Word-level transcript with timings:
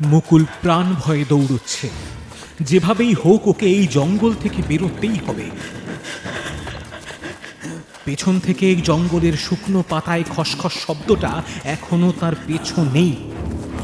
মুকুল 0.00 0.44
প্রাণ 0.62 0.94
ভয়ে 0.94 1.24
দৌড়চ্ছে। 1.24 1.88
যেভাবেই 2.60 3.14
হোক 3.24 3.48
ওকে 3.48 3.66
এই 3.66 3.86
জঙ্গল 3.86 4.34
থেকে 4.34 4.62
বেরোতেই 4.68 5.18
হবে। 5.26 5.50
পেছন 8.04 8.40
থেকে 8.40 8.74
জঙ্গলের 8.74 9.36
শুকনো 9.36 9.84
পাতায় 9.88 10.24
খসখস 10.30 10.72
শব্দটা 10.86 11.42
এখনও 11.64 12.12
তার 12.20 12.34
পেছন 12.46 12.88
নেই। 12.92 13.16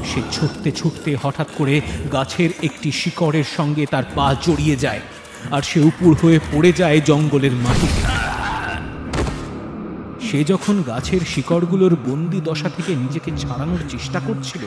সে 0.05 0.21
ছুটতে 0.33 0.71
ছুটতে 0.73 1.17
হঠাৎ 1.23 1.49
করে 1.59 1.81
গাছের 2.13 2.51
একটি 2.63 2.93
শিকড়ের 2.93 3.45
সঙ্গে 3.57 3.87
তার 3.87 4.05
পা 4.15 4.35
জড়িয়ে 4.47 4.77
যায়, 4.77 5.01
আর 5.51 5.63
সে 5.63 5.81
উপুর 5.81 6.17
হয়ে 6.23 6.39
পড়ে 6.53 6.73
যায় 6.73 7.01
জঙ্গলের 7.01 7.53
মাটিতে। 7.53 8.06
সে 10.37 10.45
যখন 10.45 10.83
গাছের 10.83 11.21
শিকড়গুলোর 11.21 11.97
বন্দি 12.07 12.41
দশা 12.41 12.69
থেকে 12.77 12.95
নিজেকে 12.95 13.31
ছাড়ানোর 13.37 13.79
চেষ্টা 13.89 14.21
করছিল, 14.27 14.61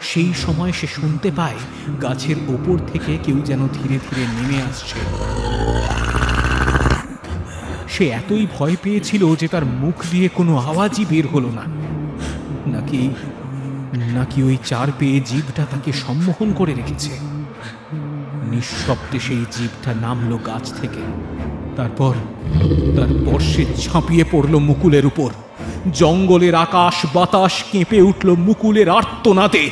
সেই 0.00 0.32
সময় 0.34 0.72
সে 0.72 0.86
শুনতে 0.86 1.30
পায় 1.36 1.54
গাছের 2.02 2.36
ওপর 2.48 2.76
থেকে 2.92 3.18
কেউ 3.24 3.38
যেন 3.44 3.68
ধীরে 3.72 3.98
ধীরে 4.06 4.24
নেমে 4.26 4.62
আসছে। 4.62 4.98
সে 7.88 8.08
এতই 8.08 8.46
ভয় 8.58 8.76
পেয়েছিল 8.82 9.34
যে 9.34 9.48
তার 9.48 9.64
মুখ 9.64 9.94
দিয়ে 10.10 10.28
কোনো 10.28 10.56
আওয়াজই 10.56 11.04
বের 11.10 11.26
হলো 11.26 11.50
না। 11.50 11.64
নাকি 12.70 13.10
নাকি 13.92 14.42
ওই 14.42 14.56
চার 14.66 14.88
পেয়ে 14.98 15.20
জীবটা 15.20 15.66
তাকে 15.70 15.92
সম্মোহন 15.92 16.52
করে 16.52 16.74
রেখেছে? 16.74 17.10
নিঃশব্দে 18.50 19.20
সেই 19.20 19.44
জীবটা 19.52 19.94
নামলো 19.94 20.36
গাছ 20.36 20.80
থেকে। 20.80 21.02
তারপর 21.76 22.14
তারপর 22.96 23.38
সে 23.40 23.64
ঝাঁপিয়ে 23.82 24.24
পড়ল 24.30 24.58
মুকুলের 24.58 25.06
উপর। 25.06 25.30
জঙ্গলের 25.92 26.54
আকাশ, 26.54 26.96
বাতাস 27.14 27.54
কেঁপে 27.72 28.02
উঠল 28.02 28.28
মুকুলের 28.36 28.88
আর্তনাদে। 28.88 29.70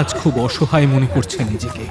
আজ 0.00 0.14
খুব 0.14 0.34
অসহায় 0.38 0.86
মনে 0.86 1.06
করছে 1.14 1.38
নিজেকে। 1.44 1.84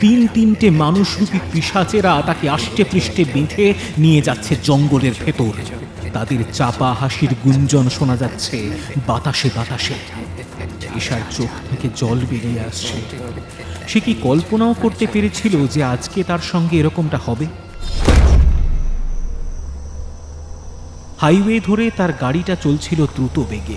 তিন 0.00 0.26
তিনটে 0.26 0.70
মানুষরূপী 0.70 1.38
পিসাচেরা 1.52 2.22
তাকে 2.26 2.48
আষ্টে 2.48 2.84
পৃষ্ঠে 2.92 3.24
বেঁধে 3.34 3.74
নিয়ে 3.98 4.22
যাচ্ছে 4.22 4.56
জঙ্গলের 4.62 5.12
ভেতর। 5.26 5.52
তাদের 6.12 6.44
চাপা 6.52 6.92
হাসির 7.00 7.34
গুঞ্জন 7.44 7.88
শোনা 7.88 8.16
যাচ্ছে 8.16 8.70
বাতাসে 9.06 9.50
বাতাসে। 9.56 9.94
ঈশার 10.96 11.20
চোখ 11.30 11.48
থেকে 11.70 11.88
জল 11.96 12.18
বেরিয়ে 12.30 12.60
আসছে। 12.60 12.94
সে 13.88 14.00
কি 14.00 14.14
কল্পনাও 14.22 14.74
করতে 14.82 15.06
পেরেছিল 15.12 15.66
যে 15.66 15.84
আজকে 15.84 16.22
তার 16.22 16.38
সঙ্গে 16.38 16.76
এরকমটা 16.76 17.18
হবে? 17.26 17.46
হাইওয়ে 21.18 21.60
ধরে 21.60 21.90
তার 21.96 22.12
গাড়িটা 22.12 22.56
চলছিল 22.56 23.06
দ্রুত 23.06 23.38
বেগে। 23.50 23.76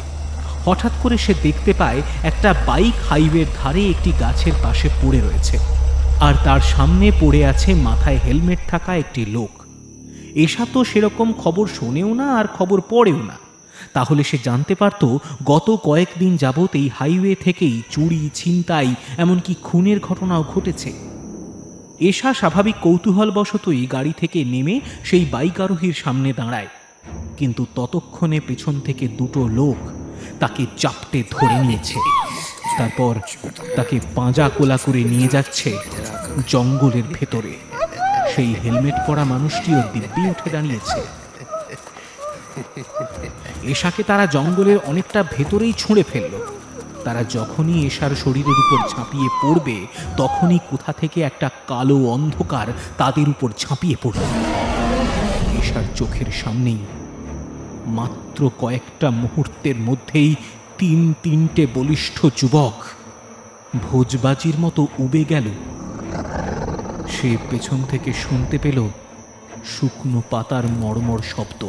হঠাৎ 0.65 0.91
করে 1.03 1.17
সে 1.17 1.33
দেখতে 1.43 1.73
পায় 1.73 2.01
একটা 2.23 2.53
বাইক 2.67 2.93
হাইওয়ের 3.09 3.45
ধারে 3.63 3.89
একটি 3.89 4.11
গাছের 4.19 4.53
পাশে 4.63 4.89
পড়ে 5.01 5.19
রয়েছে। 5.19 5.57
আর 6.19 6.33
তার 6.43 6.59
সামনে 6.59 7.11
পড়ে 7.19 7.45
আছে 7.45 7.73
মাথায় 7.73 8.19
হেলমেট 8.25 8.59
থাকা 8.67 8.95
একটি 8.95 9.25
লোক। 9.25 9.49
এসা 10.35 10.65
তো 10.73 10.83
সেরকম 10.83 11.33
খবর 11.33 11.67
শোনেও 11.67 12.13
না 12.13 12.35
আর 12.35 12.45
খবর 12.47 12.81
পড়েও 12.89 13.17
না। 13.17 13.37
তাহলে 13.93 14.23
সে 14.23 14.37
জানতে 14.43 14.75
পারত, 14.75 15.17
গত 15.45 15.79
কয়েকদিন 15.83 16.37
যাবৎ 16.37 16.69
এই 16.73 16.89
হাইওয়ে 16.99 17.35
থেকেই 17.35 17.81
চুরি, 17.91 18.29
ছিনতাই, 18.33 18.95
এমনকি 19.17 19.55
খুনের 19.63 19.99
ঘটনাও 19.99 20.43
ঘটেছে। 20.43 20.93
এশা 21.99 22.33
স্বাভাবিক 22.33 22.75
কৌতূহলবশতই 22.81 23.85
গাড়ি 23.85 24.13
থেকে 24.17 24.43
নেমে 24.43 24.81
সেই 25.03 25.25
বাইক 25.25 25.61
আরোহীর 25.61 25.93
সামনে 25.93 26.33
দাঁড়ায়। 26.33 26.67
কিন্তু 27.37 27.65
ততক্ষণে 27.75 28.39
পেছন 28.47 28.79
থেকে 28.79 29.07
দুটো 29.07 29.47
লোক 29.47 29.89
তাকে 30.39 30.65
চাপটে 30.77 31.23
ধরে 31.31 31.59
নিয়েছে। 31.59 31.99
তারপর 32.77 33.13
তাকে 33.75 33.99
পাঁজা 34.15 34.49
কোলা 34.49 34.77
করে 34.77 35.03
নিয়ে 35.03 35.27
যাচ্ছে 35.27 35.69
জঙ্গলের 36.47 37.07
ভেতরে। 37.13 37.53
সেই 38.35 38.55
হেলমেট 38.63 38.97
পরা 39.07 39.23
মানুষটিও 39.23 39.79
দিব্যি 39.93 40.23
উঠে 40.29 40.49
দাঁড়িয়েছে। 40.49 40.99
এশাকে 43.63 44.01
তারা 44.03 44.25
জঙ্গলের 44.25 44.77
অনেকটা 44.85 45.23
ভেতরেই 45.23 45.73
ছুঁড়ে 45.77 46.03
ফেলল। 46.03 46.33
তারা 47.03 47.23
যখনই 47.29 47.77
এশার 47.85 48.13
শরীরের 48.15 48.57
উপর 48.63 48.79
ঝাঁপিয়ে 48.95 49.29
পড়বে, 49.41 49.77
তখনই 50.17 50.59
কোথা 50.69 50.91
থেকে 50.93 51.21
একটা 51.21 51.49
কালো 51.67 51.97
অন্ধকার 52.05 52.67
তাদের 52.97 53.29
উপর 53.29 53.49
ঝাঁপিয়ে 53.59 53.97
পড়ল। 54.03 54.21
এশার 55.61 55.87
চোখের 55.95 56.29
সামনেই 56.43 56.81
মাত্র 57.87 58.51
কয়েকটা 58.59 59.09
মুহূর্তের 59.09 59.75
মধ্যেই 59.75 60.35
তিন 60.77 61.13
তিনটে 61.23 61.67
বলিষ্ঠ 61.73 62.25
যুবক 62.35 62.75
ভোজবাজির 63.83 64.55
মতো 64.59 64.87
উবে 64.99 65.23
গেল। 65.29 65.47
সে 67.09 67.37
পেছন 67.49 67.83
থেকে 67.89 68.13
শুনতে 68.13 68.57
পেল 68.57 68.87
শুকনো 69.65 70.21
পাতার 70.29 70.63
মর্মর 70.67 71.19
শব্দ। 71.19 71.61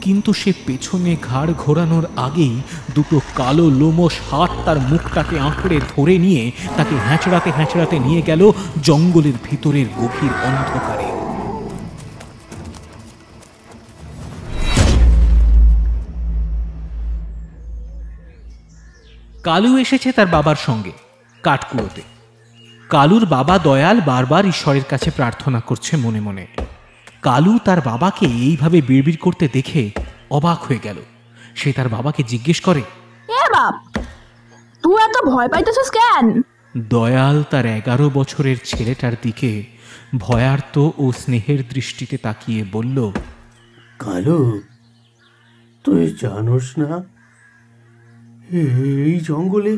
কিন্তু 0.00 0.32
সে 0.32 0.52
পেছনে 0.66 1.16
ঘাড় 1.22 1.52
ঘোরানোর 1.58 2.04
আগেই 2.16 2.60
দুটো 2.94 3.20
কালো 3.34 3.70
লোমস 3.70 4.14
হাত 4.30 4.50
তার 4.64 4.80
মুখটাকে 4.80 5.38
আঁকড়ে 5.38 5.80
ধরে 5.96 6.18
নিয়ে 6.18 6.50
তাকে 6.76 6.94
হ্যাঁচড়াতে 7.06 7.50
হ্যাঁচড়াতে 7.50 7.98
নিয়ে 7.98 8.22
গেল 8.22 8.52
জঙ্গলের 8.82 9.36
ভিতরের 9.50 9.86
গভীর 9.96 10.32
অন্ধকারে। 10.48 11.19
কালু 19.50 19.78
এসেছে 19.78 20.12
তার 20.12 20.26
বাবার 20.26 20.56
সঙ্গে 20.56 20.92
কাঠকুড়োতে 21.42 22.02
কালুর 22.88 23.26
বাবা 23.26 23.58
দয়াল 23.58 24.00
বারবার 24.00 24.46
ঈশ্বরের 24.46 24.84
কাছে 24.84 25.10
প্রার্থনা 25.10 25.60
করছে 25.60 25.96
মনে 25.96 26.20
মনে। 26.20 26.46
কালু 27.22 27.58
তার 27.64 27.80
বাবাকে 27.80 28.26
এইভাবে 28.26 28.82
বিড়বিড় 28.82 29.16
করতে 29.16 29.48
দেখে 29.52 29.90
অবাক 30.30 30.62
হয়ে 30.62 30.78
গেল। 30.82 30.96
সে 31.54 31.72
তার 31.72 31.88
বাবাকে 31.88 32.22
জিজ্ঞেস 32.22 32.60
করে 32.60 32.80
এ 33.28 33.50
বাপ 33.50 33.98
তুই 34.82 35.02
এত 35.02 35.26
ভয় 35.26 35.48
পাইতেছিস 35.48 35.90
কেন? 35.90 36.42
দয়াল 36.76 37.42
তার 37.42 37.66
এগারো 37.66 38.10
বছরের 38.10 38.56
ছেলেটার 38.64 39.12
দিকে 39.22 39.64
ভয়ার্ত 40.18 40.90
ও 40.98 41.12
স্নেহের 41.12 41.68
দৃষ্টিতে 41.68 42.16
তাকিয়ে 42.16 42.64
বলল 42.72 43.12
কালু 43.98 44.62
তুই 45.84 46.16
জানোস 46.20 46.78
না 46.78 47.02
এই 48.52 49.20
জঙ্গলে 49.20 49.72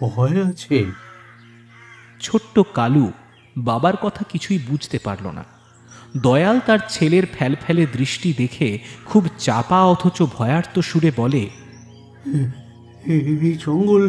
ভয় 0.00 0.36
আছে। 0.44 0.84
ছোট্ট 2.20 2.60
কালু 2.74 3.06
বাবার 3.56 3.96
কথা 3.96 4.22
কিছুই 4.28 4.58
বুঝতে 4.68 4.98
পারল 5.04 5.26
না। 5.26 5.44
দয়াল 6.16 6.60
তার 6.66 6.78
ছেলের 6.88 7.22
ফ্যালফ্যালে 7.32 7.86
দৃষ্টি 7.92 8.34
দেখে 8.38 8.78
খুব 9.06 9.22
চাপা 9.38 9.80
অথচ 9.84 10.22
ভয়ার্ত 10.22 10.78
সুরে 10.78 11.10
বলে 11.16 11.42
এই 13.06 13.56
জঙ্গল 13.66 14.02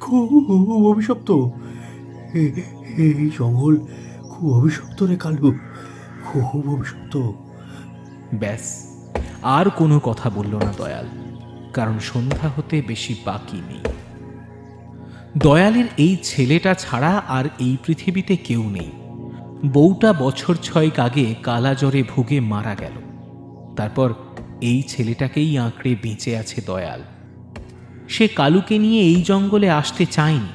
খুব 0.00 0.86
অভিশপ্ত। 0.86 1.30
এই 3.04 3.30
জঙ্গল 3.38 3.74
খুব 4.30 4.46
অভিশপ্ত 4.52 5.02
রে 5.02 5.16
কালু 5.16 5.58
খুব 6.26 6.74
অভিশপ্ত। 6.74 7.14
ব্যাস 8.34 8.64
আর 9.42 9.70
কোনো 9.70 9.96
কথা 10.00 10.30
বলল 10.30 10.54
না 10.56 10.72
দয়াল। 10.78 11.06
কারণ 11.78 11.96
সন্ধ্যা 12.10 12.48
হতে 12.56 12.76
বেশি 12.82 13.14
বাকি 13.26 13.58
নেই। 13.68 13.84
দয়ালের 15.44 15.88
এই 16.04 16.14
ছেলেটা 16.22 16.72
ছাড়া 16.74 17.12
আর 17.36 17.44
এই 17.58 17.74
পৃথিবীতে 17.84 18.34
কেউ 18.48 18.62
নেই। 18.70 18.90
বউটা 19.74 20.10
বছর 20.22 20.54
ছয়েক 20.62 20.96
আগে 21.00 21.26
কালা 21.42 21.72
জ্বরে 21.74 22.00
ভুগে 22.02 22.38
মারা 22.52 22.74
গেল। 22.74 22.96
তারপর 23.76 24.08
এই 24.60 24.80
ছেলেটাকেই 24.82 25.50
আঁকড়ে 25.58 25.92
বেঁচে 26.02 26.32
আছে 26.36 26.58
দয়াল। 26.66 27.00
সে 28.08 28.24
কালুকে 28.28 28.76
নিয়ে 28.78 29.00
এই 29.10 29.20
জঙ্গলে 29.22 29.68
আসতে 29.70 30.04
চায়নি, 30.06 30.52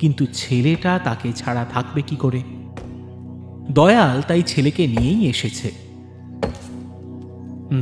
কিন্তু 0.00 0.24
ছেলেটা 0.34 0.92
তাকে 0.98 1.28
ছাড়া 1.32 1.64
থাকবে 1.64 2.00
কি 2.08 2.16
করে? 2.16 2.40
দয়াল 3.70 4.16
তাই 4.28 4.42
ছেলেকে 4.42 4.84
নিয়েই 4.86 5.22
এসেছে। 5.28 5.68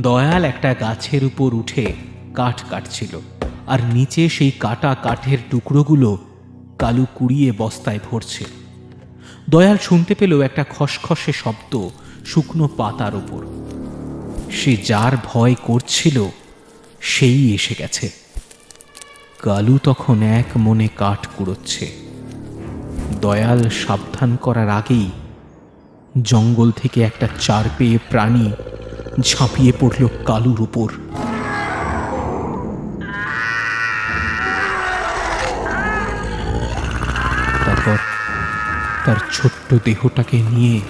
দয়াল 0.01 0.43
একটা 0.43 0.69
গাছের 0.73 1.21
উপর 1.23 1.49
উঠে 1.53 1.85
কাঠ 2.33 2.61
কাটছিল। 2.69 3.19
আর 3.67 3.79
নিচে 3.93 4.29
সেই 4.29 4.51
কাটা 4.51 4.95
কাঠের 5.03 5.37
টুকরোগুলো 5.51 6.17
কালু 6.79 7.05
কুড়িয়ে 7.15 7.51
বস্তায় 7.57 7.99
ভরছে। 8.11 8.45
দয়াল 9.49 9.77
শুনতে 9.81 10.15
পেল 10.15 10.41
একটা 10.41 10.65
খসখসে 10.69 11.31
শব্দ 11.31 11.89
শুকনো 12.25 12.69
পাতার 12.77 13.15
ওপর। 13.15 13.41
সে 14.51 14.77
যার 14.77 15.11
ভয় 15.25 15.55
করছিল, 15.63 16.29
সেই 16.99 17.53
এসে 17.53 17.75
গেছে। 17.79 18.11
কালু 19.41 19.77
তখন 19.83 20.21
এক 20.21 20.45
মনে 20.55 20.87
কাঠ 20.95 21.27
কুড়োচ্ছে। 21.37 21.91
দয়াল 23.21 23.69
সাবধান 23.69 24.35
করার 24.35 24.69
আগেই 24.69 25.11
জঙ্গল 26.23 26.71
থেকে 26.71 27.01
একটা 27.01 27.27
চার 27.41 27.63
পেয়ে 27.77 27.97
প্রাণী 28.09 28.51
ঝাঁপিয়ে 29.21 29.73
পড়ল 29.79 30.07
কালুর 30.25 30.61
উপর। 30.61 30.91
তার 39.05 39.15
ছোট্ট 39.31 39.73
দেহটাকে 39.85 40.41
নিয়ে 40.49 40.81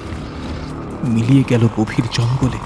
মিলিয়ে 1.03 1.43
গেল 1.49 1.67
গভীর 1.77 2.05
জঙ্গলে। 2.11 2.57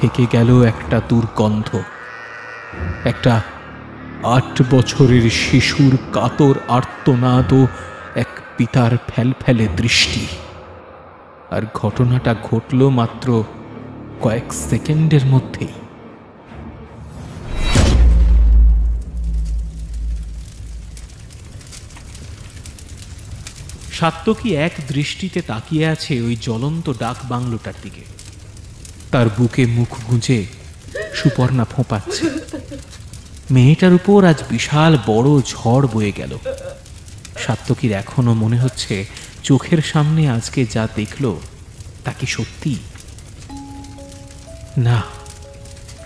থেকে 0.00 0.26
গেল 0.32 0.62
একটা 0.62 1.00
দুর্গন্ধ। 1.08 1.80
একটা 3.04 3.42
আট 4.22 4.62
বছরের 4.70 5.30
শিশুর 5.30 5.98
কাতর 6.12 6.54
আর্তনাদ 6.68 7.54
এক 8.14 8.26
পিতার 8.56 8.90
ফেলফেলে 8.96 9.68
দৃষ্টি। 9.76 10.26
আর 11.50 11.62
ঘটনাটা 11.74 12.34
ঘটল 12.42 12.88
মাত্র 12.88 13.44
কয়েক 14.20 14.52
সেকেন্ডের 14.52 15.26
মধ্যেই। 15.26 15.79
সাত্তকী 24.00 24.54
এক 24.56 24.72
দৃষ্টিতে 24.88 25.42
তাকিয়ে 25.42 25.86
আছে 25.86 26.20
ওই 26.20 26.36
জ্বলন্ত 26.36 26.92
ডাক 26.98 27.16
বাংলোটার 27.24 27.72
দিকে। 27.82 28.00
তার 29.10 29.28
বুকে 29.38 29.66
মুখ 29.66 29.90
গুঁজে 30.10 30.46
সুপর্ণা 31.14 31.64
ফোঁপাচ্ছে। 31.64 32.24
মেয়েটার 33.50 33.92
উপর 33.92 34.24
আজ 34.24 34.42
বিশাল 34.50 34.98
বড় 35.06 35.28
ঝড় 35.46 35.86
বয়ে 35.92 36.12
গেল। 36.12 36.38
সাত্তকীর 37.38 37.92
এখনও 37.92 38.34
মনে 38.34 38.58
হচ্ছে 38.58 39.06
চোখের 39.42 39.82
সামনে 39.82 40.30
আজকে 40.30 40.60
যা 40.64 40.88
দেখল, 40.96 41.24
তা 42.04 42.12
কি 42.12 42.26
সত্যি? 42.26 42.76
না, 44.78 45.02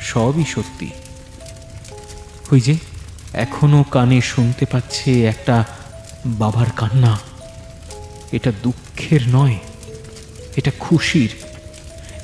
সবই 0.00 0.44
সত্যি। 0.44 0.90
ওই 2.52 2.60
যে 2.60 2.74
এখনও 3.32 3.82
কানে 3.82 4.20
শুনতে 4.20 4.64
পাচ্ছে 4.66 5.24
একটা 5.24 5.64
বাবার 6.26 6.70
কান্না। 6.76 7.33
এটা 8.32 8.52
দুঃখের 8.62 9.20
নয়, 9.28 9.58
এটা 10.56 10.70
খুশির। 10.80 11.30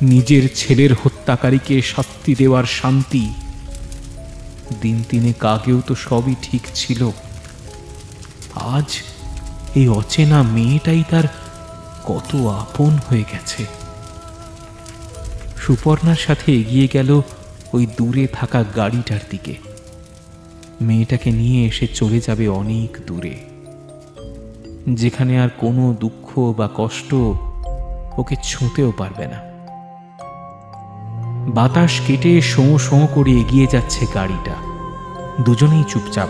নিজের 0.03 0.49
ছেলের 0.55 0.95
হত্যাকারীকে 0.95 1.83
শাস্তি 1.83 2.35
দেওয়ার 2.35 2.65
শান্তি। 2.65 3.33
দিন 4.81 5.05
তিনে 5.09 5.33
কাগেও 5.33 5.81
তো 5.87 5.95
সবই 5.95 6.35
ঠিক 6.43 6.63
ছিল। 6.75 7.11
আজ 8.55 8.99
এই 9.75 9.89
অচেনা 9.89 10.43
মেয়েটাই 10.43 11.05
তার 11.11 11.25
কত 12.05 12.35
আপন 12.35 12.99
হয়ে 13.09 13.25
গেছে। 13.33 13.65
সুপর্ণার 15.57 16.17
সাথে 16.17 16.53
এগিয়ে 16.53 16.89
গেল 16.93 17.21
ওই 17.73 17.87
দূরে 17.87 18.27
থাকা 18.27 18.65
গাড়িটার 18.77 19.21
দিকে। 19.31 19.55
মেয়েটাকে 20.81 21.31
নিয়ে 21.31 21.67
এসে 21.67 21.87
চলে 21.87 22.21
যাবে 22.21 22.49
অনেক 22.49 22.97
দূরে। 23.07 23.50
যেখানে 24.89 25.41
আর 25.41 25.49
কোনো 25.59 25.95
দুঃখ 26.01 26.39
বা 26.39 26.69
কষ্ট 26.77 27.15
ওকে 28.19 28.37
ছুঁতেও 28.43 28.93
পারবে 28.99 29.27
না। 29.27 29.51
বাতাস 31.51 32.01
কেটে 32.07 32.41
শোঁ 32.41 32.79
শোঁ 32.79 33.07
করে 33.15 33.31
এগিয়ে 33.31 33.67
যাচ্ছে 33.71 34.07
গাড়িটা। 34.15 34.55
দুজনেই 35.41 35.85
চুপচাপ। 35.89 36.29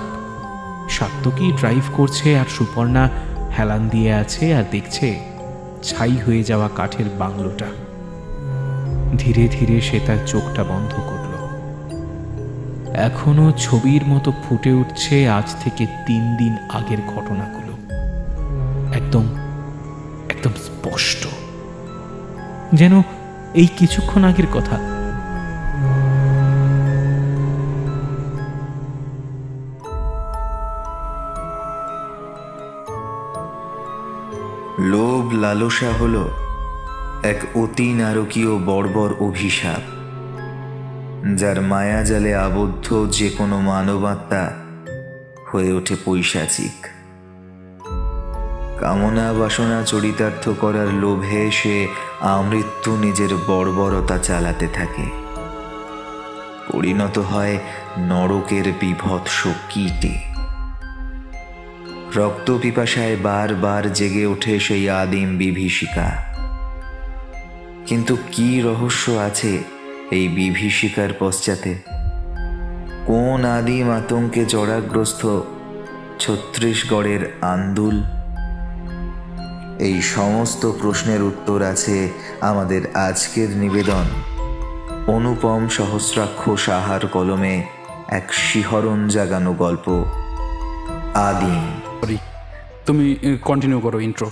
সাত্তকী 0.91 1.53
ড্রাইভ 1.53 1.83
করছে 1.93 2.39
আর 2.39 2.45
সুপর্ণা 2.47 3.09
হেলান 3.59 3.89
দিয়ে 3.89 4.13
আছে 4.15 4.55
আর 4.55 4.65
দেখছে 4.71 5.21
ছাই 5.83 6.17
হয়ে 6.17 6.43
যাওয়া 6.43 6.69
কাঠের 6.77 7.05
বাংলোটা। 7.19 7.67
ধীরে 9.19 9.49
ধীরে 9.49 9.81
সে 9.81 10.01
তার 10.07 10.19
চোখটা 10.27 10.65
বন্ধ 10.65 10.93
করল। 10.95 11.21
এখনও 12.95 13.53
ছবির 13.53 14.07
মতো 14.07 14.33
ফুটে 14.45 14.73
উঠছে 14.73 15.29
আজ 15.29 15.55
থেকে 15.65 15.87
তিন 16.07 16.37
দিন 16.37 16.57
আগের 16.71 16.99
ঘটনাগুলো 17.07 17.60
একদম 19.11 19.29
একদম 20.29 20.51
স্পষ্ট। 20.67 21.27
যেন 22.75 22.95
এই 23.55 23.69
কিছুক্ষণ 23.79 24.25
আগের 24.25 24.49
কথা। 24.53 24.77
লোভ 34.93 35.25
লালসা 35.35 35.91
হল 36.01 36.17
এক 37.23 37.41
অতি 37.55 37.89
নারকীয় 37.93 38.53
বর্বর 38.59 39.11
অভিশাপ, 39.21 39.83
যার 41.37 41.59
মায়াজালে 41.61 42.33
আবদ্ধ 42.35 42.87
যে 43.11 43.29
কোনো 43.31 43.61
মানবাত্মা 43.61 44.45
হয়ে 45.51 45.73
ওঠে 45.73 45.97
পৈশাচিক। 46.05 47.00
কামনা 48.81 49.33
বাসনা 49.33 49.83
চরিতার্থ 49.83 50.49
করার 50.49 50.95
লোভে 50.95 51.51
সে 51.51 51.89
আমৃত্যু 52.21 52.97
নিজের 52.97 53.29
বর্বরতা 53.47 54.19
চালাতে 54.19 54.67
থাকে। 54.67 55.03
পরিণত 56.73 57.19
হয় 57.19 57.59
নরকের 57.99 58.73
বিভৎস 58.81 59.47
কীটে। 59.71 60.19
রক্ত 62.17 62.59
পিপাসায় 62.63 63.17
বারবার 63.17 63.93
জেগে 63.93 64.27
ওঠে 64.27 64.61
সেই 64.61 64.91
আদিম 64.91 65.39
বিভীষিকা। 65.39 66.37
কিন্তু 67.87 68.17
কি 68.33 68.61
রহস্য 68.61 69.11
আছে 69.11 69.63
এই 70.11 70.29
বিভীষিকার 70.29 71.09
পশ্চাতে? 71.19 71.79
কোন 73.07 73.45
আদিম 73.45 73.91
আতঙ্কে 73.91 74.45
জড়াগ্রস্ত 74.45 75.41
ছত্রিশগড়ের 76.19 77.37
আন্দুল 77.41 78.03
এই 79.81 80.03
সমস্ত 80.03 80.73
প্রশ্নের 80.81 81.23
উত্তর 81.23 81.63
আছে 81.63 82.09
আমাদের 82.41 82.97
আজকের 82.97 83.51
নিবেদন। 83.51 84.05
অনুপম 85.07 85.69
সহস্রাক্ষ 85.69 86.51
সাহার 86.51 87.07
কলমে 87.07 87.67
এক 88.09 88.35
শিহরণ 88.35 89.09
জাগানো 89.09 89.53
গল্প। 89.53 90.05
আদিম। 91.15 91.65
তুমি 92.87 93.39
কন্টিনিউ 93.43 93.81
করো 93.81 94.01
ইন্ট্রো 94.01 94.31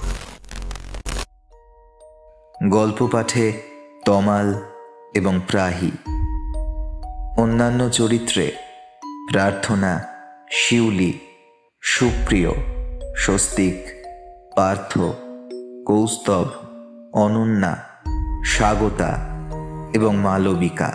গল্প 2.69 3.09
পাঠে 3.13 3.53
তমাল 4.05 4.63
এবং 5.15 5.41
প্রাহি। 5.49 5.91
অন্যান্য 7.39 7.89
চরিত্রে 7.89 8.53
প্রার্থনা 9.33 10.05
শিউলি 10.53 11.19
সুপ্রিয় 11.83 12.51
স্বস্তিক 13.17 13.77
পার্থ। 14.57 14.99
কৌস্তব, 15.89 16.45
অনন্যা, 17.13 17.77
স্বাগতা 18.45 19.19
এবং 19.95 20.17
মালবিকা। 20.17 20.93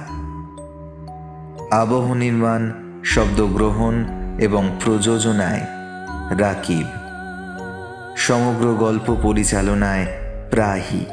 আবহ 1.71 2.13
নির্মাণ, 2.13 2.71
শব্দগ্রহণ 3.05 4.05
এবং 4.39 4.69
প্রযোজনায় 4.85 5.61
রাকিব। 6.39 6.87
সমগ্র 8.17 8.73
গল্প 8.73 9.17
পরিচালনায় 9.23 10.05
Prahi. 10.49 11.05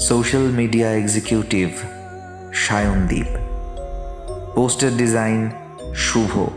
Social 0.00 0.42
media 0.42 0.90
executive 0.90 1.68
Sayandeep. 2.52 3.26
Poster 4.54 4.96
design 4.96 5.50
Shubho 5.94 6.48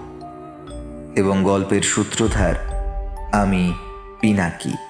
এবং 1.17 1.43
গল্পের 1.43 1.81
সূত্রধার 1.81 2.55
আমি 3.33 3.73
পিনাকি। 4.21 4.86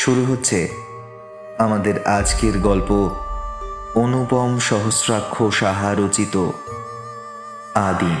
শুরু 0.00 0.24
হচ্ছে 0.24 0.68
আমাদের 1.58 2.08
আজকের 2.08 2.58
গল্প 2.58 3.10
অনুপম 3.94 4.58
সহস্রাক্ষ 4.58 5.42
সাহা 5.42 5.94
রচিত 5.94 6.50
আদিম। 7.74 8.16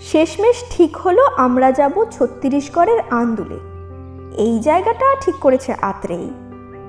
শেষমেশ 0.00 0.64
ঠিক 0.70 0.96
হলো 0.96 1.26
আমরা 1.36 1.72
যাব 1.72 2.04
ছত্তিশগড়ের 2.10 3.00
আন্দুলে। 3.10 3.58
এই 4.42 4.58
জায়গাটা 4.58 5.16
ঠিক 5.20 5.34
করেছে 5.34 5.72
আত্রেই 5.72 6.30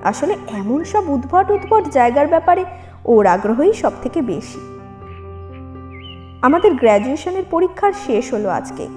আসলে 0.04 0.34
এমন 0.34 0.84
সব 0.84 1.10
উদ্ভট 1.10 1.52
উদ্ভট 1.52 1.90
জায়গার 1.90 2.28
ব্যাপারে 2.28 2.66
ওর 3.06 3.26
আগ্রহই 3.26 3.74
সব 3.74 3.92
থেকে 4.02 4.22
বেশি। 4.22 4.73
আমাদের 6.44 6.76
গ্র্যাজুয়েশনের 6.76 7.44
পরীক্ষার 7.52 7.94
শেষ 8.06 8.34
হলো 8.34 8.50
আজকে। 8.50 8.88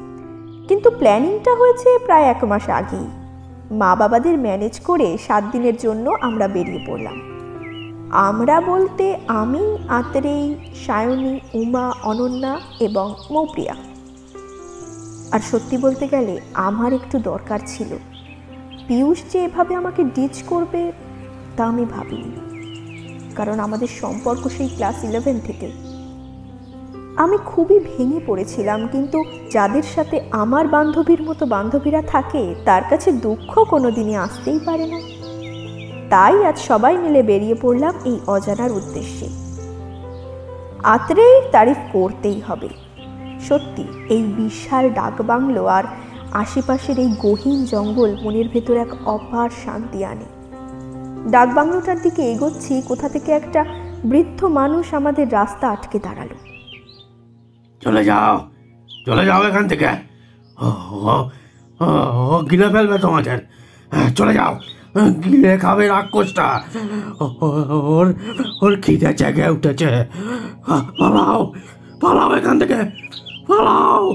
কিন্তু 0.68 0.90
প্ল্যানিংটা 0.90 1.54
হয়েছে 1.54 1.98
প্রায় 2.04 2.22
এক 2.22 2.44
মাস 2.44 2.68
আগেই। 2.68 3.06
মা 3.70 3.96
বাবাদের 3.96 4.38
ম্যানেজ 4.38 4.80
করে 4.80 5.18
সাত 5.26 5.44
দিনের 5.52 5.76
জন্য 5.76 6.16
আমরা 6.20 6.48
বেরিয়ে 6.48 6.84
পড়লাম। 6.86 7.20
আমরা 8.12 8.60
বলতে 8.60 9.16
আমি, 9.28 9.78
আতরেই, 9.88 10.54
সায়নী, 10.86 11.40
উমা, 11.54 11.92
অনন্যা 12.02 12.60
এবং 12.80 13.14
মৌপ্রিয়া। 13.30 13.74
আর 15.32 15.40
সত্যি 15.40 15.78
বলতে 15.78 16.08
গেলে 16.08 16.40
আমার 16.54 16.92
একটু 16.92 17.18
দরকার 17.18 17.58
ছিল। 17.66 17.98
পিয়ুষ 18.88 19.18
যে 19.32 19.44
এভাবে 19.44 19.74
আমাকে 19.74 20.04
ডিচ 20.04 20.42
করবে 20.42 20.92
তা 21.56 21.64
আমি 21.64 21.84
ভাবিনি। 21.84 22.36
কারণ 23.34 23.60
আমাদের 23.60 23.88
সম্পর্ক 23.88 24.48
সেই 24.48 24.68
ক্লাস 24.68 25.04
ইলেভেন 25.04 25.40
থেকে 25.40 25.85
আমি 27.16 27.36
খুবই 27.46 27.78
ভেঙে 27.78 28.20
পড়েছিলাম, 28.26 28.88
কিন্তু 28.92 29.24
যাদের 29.50 29.82
সাথে 29.82 30.20
আমার 30.30 30.68
বান্ধবীর 30.68 31.22
মতো 31.22 31.46
বান্ধবীরা 31.46 32.02
থাকে, 32.02 32.54
তার 32.64 32.82
কাছে 32.90 33.12
দুঃখ 33.12 33.64
কোনোদিনই 33.64 34.16
আসতেই 34.16 34.60
পারে 34.66 34.86
না। 34.86 35.00
তাই 36.10 36.44
আজ 36.44 36.56
সবাই 36.58 36.96
মিলে 36.96 37.22
বেরিয়ে 37.22 37.54
পড়লাম 37.62 37.94
এই 38.04 38.18
অজানার 38.26 38.72
উদ্দেশ্যে। 38.72 39.26
আত্রেই 40.84 41.36
তারিফ 41.52 41.76
করতেই 41.92 42.40
হবে। 42.40 42.68
সত্যি, 43.48 43.84
এই 44.08 44.22
বিশাল 44.22 44.90
ডাকবাংলো 44.90 45.66
আর 45.66 45.84
আশেপাশের 46.32 46.98
এই 46.98 47.10
গহীন 47.22 47.64
জঙ্গল 47.64 48.10
মনের 48.22 48.48
ভেতর 48.48 48.76
এক 48.76 48.90
অপার 49.06 49.50
শান্তি 49.64 50.04
আনে। 50.04 50.28
ডাকবাংলোটার 51.30 51.98
দিকে 52.02 52.22
এগোচ্ছি, 52.32 52.82
কোথা 52.88 53.08
থেকে 53.08 53.32
একটা 53.32 53.64
বৃদ্ধ 54.04 54.44
মানুষ 54.44 54.94
আমাদের 54.94 55.26
রাস্তা 55.32 55.68
আটকে 55.68 55.98
দাঁড়াল। 55.98 56.28
চলে 57.86 58.04
যাও। 58.04 58.50
চলে 59.06 59.26
যাও 59.26 59.48
এখান 59.48 59.68
থেকে। 59.68 59.88
ও 61.80 62.42
গিলে 62.50 62.68
ফেলবে 62.68 62.98
তোমাদের। 62.98 63.38
হ্যাঁ, 63.90 64.14
চলে 64.14 64.34
যাও। 64.34 64.58
গিলে 65.24 65.58
খাবে 65.58 65.88
রাক্ষসটা। 65.88 66.62
ওর 67.20 68.14
ওর 68.62 68.80
খিদে 68.80 69.14
জেগে 69.14 69.48
উঠেছে। 69.48 70.04
আহ, 70.66 70.84
পালাও 70.98 71.52
পালাও 72.00 72.34
এখান 72.34 72.58
থেকে। 72.58 72.74
পালাও। 73.46 74.14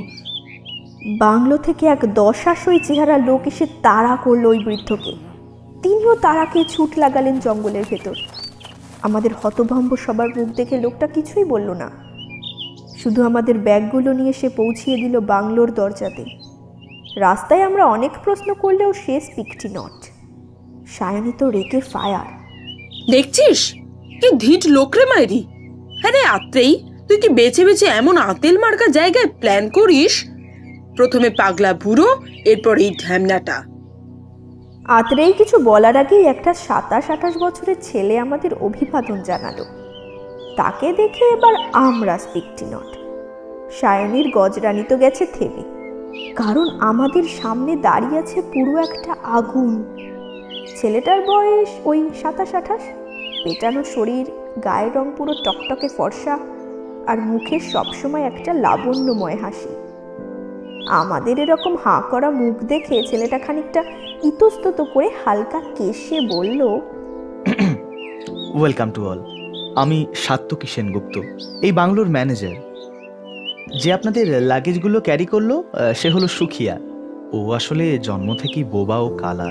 বাংলো 1.17 1.57
থেকে 1.57 1.85
এক 1.85 2.13
দশাশই 2.13 2.79
চেহারা 2.79 3.17
লোক 3.17 3.47
এসে 3.47 3.65
তাড়া 3.65 4.15
করল 4.15 4.45
ওই 4.45 4.59
বৃদ্ধকে। 4.59 5.15
তিনিও 5.83 6.15
তারাকে 6.15 6.63
ছুট 6.69 6.89
লাগালেন 6.97 7.39
জঙ্গলের 7.39 7.83
ভেতর। 7.89 8.13
আমাদের 9.01 9.31
হতভম্ব 9.41 9.95
সবার 9.95 10.27
মুখ 10.37 10.47
দেখে 10.47 10.81
লোকটা 10.81 11.07
কিছুই 11.07 11.43
বলল 11.43 11.69
না। 11.69 12.10
শুধু 13.01 13.23
আমাদের 13.23 13.57
ব্যাগগুলো 13.57 14.13
নিয়ে 14.13 14.33
সে 14.33 14.49
পৌঁছিয়ে 14.49 14.97
দিল 14.97 15.19
বাংলোর 15.19 15.71
দরজাতে। 15.71 16.25
রাস্তায় 17.19 17.61
আমরা 17.61 17.85
অনেক 17.85 18.11
প্রশ্ন 18.23 18.53
করলেও 18.53 18.93
সে 18.93 19.19
স্পিকটি 19.19 19.67
নট 19.67 19.97
সায়নী 20.87 21.31
তো 21.37 21.49
রেখে 21.49 21.79
ফায়ার 21.81 22.27
দেখছিস? 23.11 23.73
কি 24.21 24.27
ধিট 24.37 24.67
লোকরে 24.67 25.05
মাইরি। 25.05 25.41
হ্যাঁ 26.01 26.11
রে 26.11 26.21
আত্রেই 26.25 26.73
তুই 27.07 27.17
কি 27.17 27.29
বেছে 27.29 27.65
বেছে 27.65 27.85
এমন 27.85 28.17
আতেল 28.17 28.55
মার্কা 28.57 28.87
জায়গায় 28.87 29.29
প্ল্যান 29.41 29.69
করিস? 29.69 30.25
প্রথমে 30.95 31.29
পাগলা 31.29 31.73
বুড়ো 31.73 32.07
এরপর 32.45 32.75
এই 32.77 32.91
ঢ্যামনাটা। 33.03 33.57
আতরেই 34.85 35.33
কিছু 35.33 35.57
বলার 35.59 35.97
আগেই 35.97 36.23
একটা 36.25 36.53
সাতাশ 36.53 37.05
আঠাশ 37.09 37.33
বছরের 37.37 37.75
ছেলে 37.81 38.19
আমাদের 38.19 38.51
অভিবাদন 38.53 39.17
জানালো। 39.23 39.80
তাকে 40.59 40.87
দেখে 40.93 41.25
এবার 41.35 41.55
আমরা 41.87 42.15
স্পিকটি 42.25 42.65
নট। 42.73 42.89
সায়নীর 43.79 44.27
গজরানি 44.37 44.83
তো 44.89 44.95
গেছে 44.97 45.23
থেমে, 45.35 45.63
কারণ 46.35 46.67
আমাদের 46.89 47.25
সামনে 47.39 47.73
দাঁড়িয়ে 47.87 48.17
আছে 48.21 48.39
পুরো 48.53 48.73
একটা 48.87 49.11
আগুন। 49.37 49.71
ছেলেটার 50.77 51.19
বয়স 51.29 51.71
ওই 51.89 51.99
সাতাশ 52.21 52.51
আঠাশ। 52.59 52.83
পেটানো 53.43 53.81
শরীর, 53.95 54.25
গায়ের 54.65 54.91
রং 54.95 55.05
পুরো 55.17 55.33
টকটকে 55.45 55.87
ফর্সা, 55.97 56.35
আর 57.09 57.17
মুখে 57.29 57.57
সবসময় 57.73 58.23
একটা 58.23 58.51
লাবণ্যময় 58.65 59.37
হাসি। 59.43 59.71
আমাদের 61.01 61.35
এরকম 61.39 61.73
হাঁ 61.83 62.01
করা 62.11 62.29
মুখ 62.39 62.55
দেখে 62.71 62.95
ছেলেটা 63.09 63.37
খানিকটা 63.45 63.81
ইতস্তত 64.23 64.77
করে 64.93 65.07
হালকা 65.23 65.59
কেশে 65.77 66.17
বলল, 66.33 66.61
ওয়েলকাম 68.59 68.89
টু 68.95 69.01
অল। 69.11 69.19
আমি 69.75 70.05
সাত্যকী 70.15 70.67
সেনগুপ্ত, 70.67 71.15
এই 71.61 71.71
বাংলোর 71.71 72.09
ম্যানেজার। 72.09 72.55
যে 73.81 73.89
আপনাদের 73.93 74.25
লাগেজগুলো 74.41 74.97
ক্যারি 75.01 75.25
করল 75.25 75.51
সে 75.95 76.09
হলো 76.09 76.27
সুখিয়া। 76.27 76.75
ও 77.33 77.51
আসলে 77.51 77.85
জন্ম 77.97 78.35
থেকেই 78.35 78.63
বোবা 78.63 78.97
ও 78.97 79.09
কালা। 79.17 79.49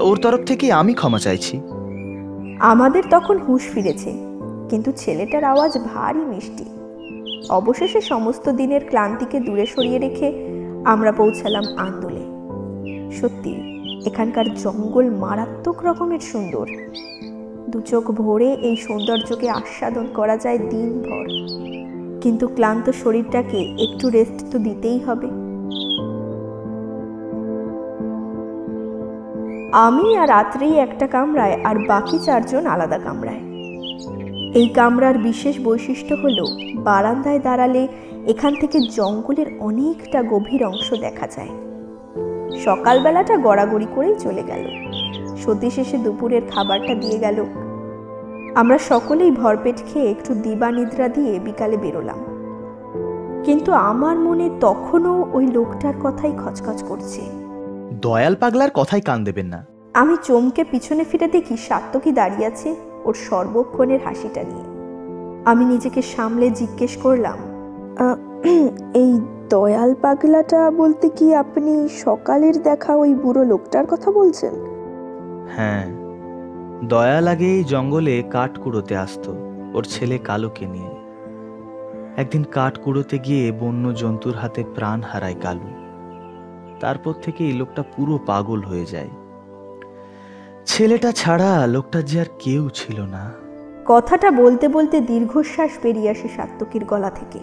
ওর 0.00 0.16
তরফ 0.22 0.40
থেকে 0.44 0.66
আমি 0.72 0.92
ক্ষমা 0.94 1.18
চাইছি। 1.18 1.54
আমাদের 2.60 3.02
তখন 3.10 3.36
হুঁশ 3.38 3.62
ফিরেছে, 3.74 4.12
কিন্তু 4.70 4.92
ছেলেটার 4.96 5.44
আওয়াজ 5.44 5.78
ভারী 5.94 6.18
মিষ্টি। 6.18 6.66
অবশেষে 7.50 8.00
সমস্ত 8.00 8.48
দিনের 8.48 8.80
ক্লান্তিকে 8.88 9.40
দূরে 9.40 9.66
সরিয়ে 9.66 9.98
রেখে 9.98 10.28
আমরা 10.84 11.12
পৌঁছালাম 11.12 11.64
আন্দোলে। 11.76 12.24
সত্যি, 13.20 13.54
এখানকার 14.06 14.54
জঙ্গল 14.54 15.10
মারাত্মক 15.10 15.84
রকমের 15.84 16.20
সুন্দর। 16.20 16.66
দু 17.76 17.82
চোখ 17.82 18.10
ভরে 18.10 18.52
এই 18.52 18.76
সৌন্দর্যকে 18.76 19.50
আস্বাদন 19.50 20.06
করা 20.14 20.36
যায় 20.36 20.58
দিনভর। 20.58 21.26
কিন্তু 22.20 22.48
ক্লান্ত 22.48 22.90
শরীরটাকে 22.90 23.76
একটু 23.78 24.10
রেস্ট 24.10 24.52
তো 24.52 24.58
দিতেই 24.58 24.98
হবে। 24.98 25.26
আমি 29.72 30.16
আর 30.16 30.28
রাত্রেই 30.28 30.74
একটা 30.74 31.06
কামরায় 31.06 31.62
আর 31.64 31.76
বাকি 31.86 32.18
চারজন 32.18 32.66
আলাদা 32.66 32.98
কামরায়। 32.98 33.40
এই 34.54 34.68
কামরার 34.68 35.18
বিশেষ 35.18 35.60
বৈশিষ্ট্য 35.64 36.14
হলো, 36.14 36.46
বারান্দায় 36.74 37.38
দাঁড়ালে 37.38 37.88
এখান 38.26 38.54
থেকে 38.60 38.80
জঙ্গলের 38.80 39.46
অনেকটা 39.60 40.22
গভীর 40.22 40.64
অংশ 40.64 40.94
দেখা 40.94 41.26
যায়। 41.26 41.48
সকালবেলাটা 42.64 43.36
গড়াগড়ি 43.36 43.86
করেই 43.94 44.14
চলে 44.18 44.42
গেল। 44.42 44.86
সতী 45.36 45.70
শেষে 45.70 45.98
দুপুরের 45.98 46.42
খাবারটা 46.50 46.94
দিয়ে 46.94 47.18
গেল। 47.18 47.65
আমরা 48.56 48.78
সকলেই 48.78 49.30
ভরপেট 49.30 49.78
খেয়ে 49.86 50.10
একটু 50.10 50.34
দিবানিদ্রা 50.34 51.08
দিয়ে 51.08 51.32
বিকালে 51.38 51.76
বেরোলাম। 51.76 52.20
কিন্তু 53.44 53.72
আমার 53.72 54.16
মনে 54.16 54.50
তখনও 54.60 55.14
ওই 55.32 55.46
লোকটার 55.46 55.94
কথাই 56.04 56.32
খচখচ 56.44 56.78
করছে। 56.82 57.22
দয়াল 58.00 58.34
পাগলার 58.40 58.70
কথাই 58.74 59.00
কান 59.00 59.24
দেবেন 59.24 59.46
না। 59.46 59.60
আমি 59.94 60.16
চমকে 60.22 60.64
পিছনে 60.64 61.04
ফিরে 61.04 61.28
দেখি 61.28 61.56
সাত্তকী 61.68 62.12
দাঁড়িয়ে 62.12 62.46
আছে 62.46 62.70
ওর 63.04 63.14
সর্বক্ষণের 63.14 64.00
হাসিটা 64.04 64.42
নিয়ে। 64.42 64.66
আমি 65.44 65.64
নিজেকে 65.64 66.00
সামলে 66.02 66.46
জিজ্ঞেস 66.50 66.92
করলাম 66.96 67.38
এই 68.94 69.12
দয়াল 69.50 69.90
পাগলাটা 70.02 70.70
বলতে 70.70 71.06
কি 71.08 71.26
আপনি 71.34 71.88
সকালের 72.04 72.56
দেখা 72.62 72.92
ওই 72.96 73.14
বুড়ো 73.14 73.42
লোকটার 73.44 73.86
কথা 73.86 74.08
বলছেন? 74.10 74.54
হ্যাঁ 75.56 76.05
দয়া 76.84 77.20
লাগে 77.20 77.46
এই 77.46 77.64
জঙ্গলে 77.64 78.22
কাঠ 78.30 78.58
কুড়োতে 78.58 78.96
আসতো, 78.96 79.36
ওর 79.74 79.84
ছেলে 79.84 80.18
কালুকে 80.18 80.66
নিয়ে। 80.66 80.90
একদিন 82.16 82.44
কাঠ 82.44 82.78
কুড়োতে 82.78 83.18
গিয়ে 83.18 83.52
বন্য 83.52 83.94
জন্তুর 83.94 84.34
হাতে 84.34 84.64
প্রাণ 84.74 85.02
হারায় 85.02 85.34
কালু। 85.42 85.68
তারপর 86.80 87.12
থেকে 87.12 87.44
এই 87.44 87.52
লোকটা 87.52 87.82
পুরো 87.82 88.18
পাগল 88.26 88.62
হয়ে 88.62 88.86
যায়। 88.86 89.08
ছেলেটা 90.66 91.12
ছাড়া 91.12 91.66
লোকটা 91.66 92.02
যে 92.02 92.20
আর 92.20 92.26
কেউ 92.38 92.68
ছিল 92.68 93.00
না। 93.00 93.32
কথাটা 93.86 94.30
বলতে 94.30 94.68
বলতে 94.68 95.00
দীর্ঘশ্বাস 95.00 95.70
বেরিয়ে 95.82 96.10
আসে 96.10 96.28
সাত্তকীর 96.36 96.84
গলা 96.84 97.10
থেকে। 97.10 97.38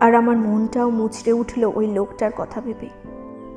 আর 0.00 0.14
আমার 0.14 0.36
মনটাও 0.36 0.90
মুচড়ে 0.90 1.32
উঠল 1.32 1.70
ওই 1.74 1.86
লোকটার 1.86 2.30
কথা 2.36 2.60
ভেবে। 2.60 2.88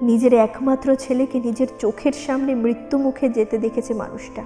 নিজের 0.01 0.34
একমাত্র 0.34 0.96
ছেলেকে 0.96 1.39
নিজের 1.39 1.67
চোখের 1.79 2.13
সামনে 2.13 2.55
মৃত্যু 2.55 2.98
মুখে 2.98 3.29
যেতে 3.29 3.58
দেখেছে 3.58 3.94
মানুষটা। 3.94 4.44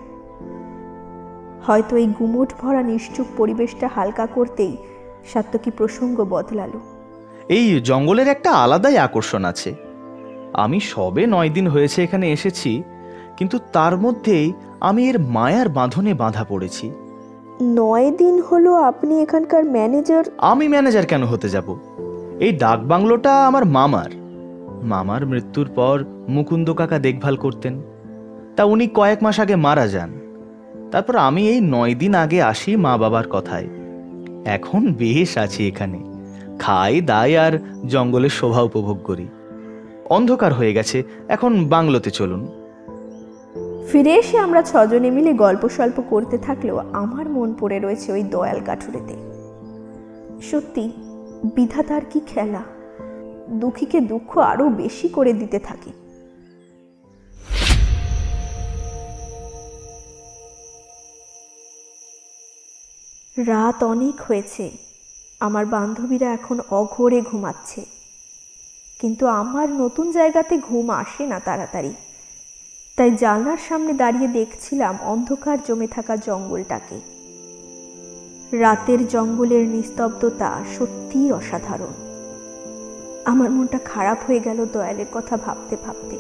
হয়তো 1.64 1.98
এই 1.98 2.08
গুমোট 2.20 2.54
ভরা 2.62 2.84
নিশ্চুপ 2.84 3.28
পরিবেশটা 3.38 3.90
হালকা 3.96 4.26
করতেই 4.26 4.78
সাত্তকী 5.34 5.72
প্রসঙ্গ 5.72 6.26
বদলালো। 6.30 6.80
এই 7.50 7.82
জঙ্গলের 7.82 8.28
একটা 8.28 8.52
আলাদাই 8.52 8.98
আকর্ষণ 8.98 9.46
আছে। 9.46 9.76
আমি 10.54 10.80
সবে 10.80 11.28
নয় 11.28 11.50
দিন 11.50 11.68
হয়েছে 11.68 12.04
এখানে 12.04 12.32
এসেছি 12.32 12.84
কিন্তু 13.38 13.60
তার 13.74 13.98
মধ্যেই 13.98 14.54
আমি 14.80 15.10
এর 15.10 15.20
মায়ার 15.20 15.70
বাঁধনে 15.70 16.14
বাঁধা 16.14 16.44
পড়েছি। 16.44 16.92
নয় 17.62 18.12
দিন 18.12 18.42
হলো 18.52 18.76
আপনি 18.76 19.22
এখানকার 19.22 19.66
ম্যানেজার? 19.66 20.24
আমি 20.38 20.68
ম্যানেজার 20.68 21.06
কেন 21.06 21.24
হতে 21.24 21.50
যাব? 21.50 21.76
এই 22.40 22.52
ডাক 22.52 22.80
বাংলোটা 22.80 23.48
আমার 23.48 23.66
মামার। 23.66 24.10
মামার 24.84 25.26
মৃত্যুর 25.26 25.70
পর 25.76 26.04
মুকুন্দ 26.30 26.74
কাকা 26.74 27.00
দেখভাল 27.00 27.36
করতেন। 27.36 27.82
তা 28.56 28.64
উনি 28.64 28.88
কয়েক 28.88 29.24
মাস 29.24 29.40
আগে 29.40 29.56
মারা 29.56 29.88
যান। 29.88 30.29
তারপর 30.92 31.16
আমি 31.16 31.50
এই 31.50 31.62
নয় 31.62 31.96
দিন 31.96 32.16
আগে 32.16 32.42
আসি 32.42 32.76
মা 32.76 32.98
বাবার 32.98 33.28
কথায়। 33.30 33.68
এখন 34.46 34.94
বেশ 34.94 35.38
আছি 35.38 35.68
এখানে। 35.68 36.00
খাই, 36.60 37.02
দাই 37.02 37.38
আর 37.38 37.60
জঙ্গলের 37.88 38.30
শোভা 38.30 38.62
উপভোগ 38.62 39.04
করি। 39.04 39.28
অন্ধকার 40.10 40.54
হয়ে 40.54 40.74
গেছে, 40.74 41.04
এখন 41.28 41.66
বাংলোতে 41.66 42.12
চলুন। 42.12 42.48
ফিরে 43.92 44.14
এসে 44.14 44.38
আমরা 44.38 44.62
ছজনে 44.62 45.12
মিলে 45.12 45.34
গল্প 45.34 45.68
স্বল্প 45.68 46.04
করতে 46.10 46.38
থাকলেও 46.38 46.78
আমার 46.78 47.30
মন 47.30 47.54
পড়ে 47.60 47.80
রয়েছে 47.80 48.12
ওই 48.12 48.24
দয়াল 48.24 48.60
কাঠুরেতে। 48.66 49.14
সত্যি, 50.42 50.92
বিধাতার 51.56 52.02
কি 52.10 52.20
খেলা? 52.28 52.64
দুঃখীকে 53.50 54.02
দুঃখ 54.02 54.38
আরও 54.38 54.70
বেশি 54.70 55.08
করে 55.08 55.34
দিতে 55.34 55.60
থাকে। 55.60 55.99
রাত 63.46 63.84
অনেক 63.84 64.22
হয়েছে। 64.22 64.72
আমার 65.40 65.66
বান্ধবীরা 65.66 66.32
এখন 66.34 66.60
অঘোরে 66.72 67.22
ঘুমাচ্ছে। 67.22 67.86
কিন্তু 69.00 69.28
আমার 69.28 69.70
নতুন 69.70 70.12
জায়গাতে 70.12 70.58
ঘুম 70.58 70.90
আসে 70.90 71.28
না 71.28 71.40
তাড়াতাড়ি। 71.40 71.94
তাই 72.98 73.12
জানলার 73.12 73.58
সামনে 73.70 73.94
দাঁড়িয়ে 73.94 74.28
দেখছিলাম 74.28 74.98
অন্ধকার 75.02 75.58
জমে 75.68 75.88
থাকা 75.88 76.16
জঙ্গলটাকে। 76.16 77.00
রাতের 78.58 79.08
জঙ্গলের 79.08 79.68
নিস্তব্ধতা 79.68 80.64
সত্যিই 80.78 81.32
অসাধারণ। 81.32 81.94
আমার 83.26 83.52
মনটা 83.52 83.80
খারাপ 83.86 84.18
হয়ে 84.28 84.40
গেল 84.40 84.66
দয়ালের 84.66 85.06
কথা 85.12 85.38
ভাবতে 85.38 85.78
ভাবতে। 85.86 86.18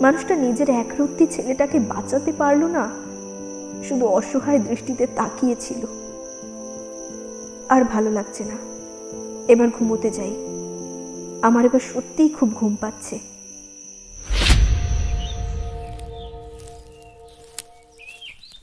মানুষটা 0.00 0.36
নিজের 0.36 0.70
একরত্তি 0.70 1.26
ছেলেটাকে 1.26 1.78
বাঁচাতে 1.78 2.32
পারল 2.32 2.64
না। 2.64 3.09
শুধু 3.88 4.06
অসহায় 4.06 4.58
দৃষ্টিতে 4.58 5.06
তাকিয়েছিল। 5.06 5.86
আর 7.68 7.84
ভালো 7.84 8.10
লাগছে 8.10 8.44
না। 8.44 8.56
এবার 9.52 9.68
ঘুমোতে 9.68 10.10
যাই। 10.10 10.34
আমার 11.42 11.64
এবার 11.64 11.80
সত্যিই 11.80 12.28
খুব 12.28 12.52
ঘুম 12.54 12.76
পাচ্ছে। 12.80 13.18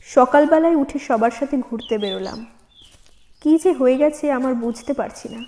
সকালবেলায় 0.04 0.76
উঠে 0.76 1.00
সবার 1.00 1.32
সাথে 1.32 1.58
ঘুরতে 1.58 1.98
বেরোলাম। 1.98 2.46
কি 3.42 3.58
যে 3.64 3.74
হয়ে 3.74 3.98
গেছে 3.98 4.32
আমার 4.32 4.56
বুঝতে 4.56 4.94
পারছি 4.94 5.30
না। 5.30 5.42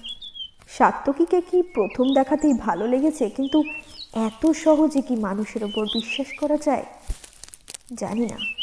সাত্তকীকে 0.77 1.41
কি 1.41 1.61
প্রথম 1.61 2.13
দেখাতেই 2.13 2.53
ভালো 2.53 2.87
লেগেছে, 2.87 3.29
কিন্তু 3.29 3.63
এত 4.13 4.51
সহজে 4.51 5.01
কি 5.01 5.15
মানুষের 5.15 5.63
ওপর 5.63 5.83
বিশ্বাস 5.85 6.27
করা 6.39 6.57
যায়? 6.57 6.85
জানি 7.97 8.25
না। 8.25 8.58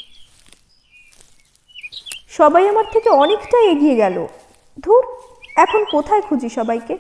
সবাই 2.37 2.69
আমার 2.69 2.85
থেকে 2.93 3.09
অনেকটা 3.09 3.59
এগিয়ে 3.59 3.97
গেল। 3.97 4.27
ধুর, 4.85 5.05
এখন 5.57 5.85
কোথায় 5.91 6.23
খুঁজি 6.23 6.49
সবাইকে? 6.49 6.99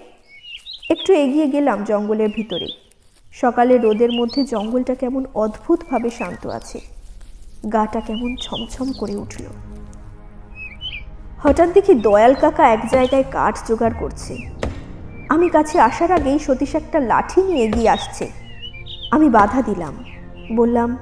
একটু 0.90 1.12
এগিয়ে 1.12 1.46
গেলাম 1.46 1.84
জঙ্গলের 1.84 2.28
ভিতরে। 2.28 2.68
সকালে 3.32 3.78
রোদের 3.78 4.12
মধ্যে 4.12 4.44
জঙ্গলটা 4.44 4.94
কেমন 4.94 5.24
অদ্ভুতভাবে 5.34 6.10
শান্ত 6.10 6.46
আছে। 6.46 6.80
গাটা 7.72 8.00
কেমন 8.00 8.36
ছমছম 8.40 8.92
করে 8.92 9.16
উঠল। 9.16 9.44
হঠাৎ 11.42 11.68
দেখি 11.72 11.94
দয়াল 11.94 12.34
কাকা 12.34 12.64
এক 12.72 12.80
জায়গায় 12.90 13.24
কাঠ 13.32 13.54
জোগাড় 13.68 13.94
করছে। 13.98 14.34
আমি 15.28 15.48
কাছে 15.48 15.80
আসার 15.80 16.12
আগেই 16.12 16.38
সতীশ 16.38 16.74
একটা 16.74 17.00
লাঠি 17.00 17.42
নিয়ে 17.42 17.64
এগিয়ে 17.64 17.88
আসছে। 17.88 18.30
আমি 19.10 19.30
বাধা 19.30 19.62
দিলাম। 19.62 20.04
বললাম, 20.56 20.96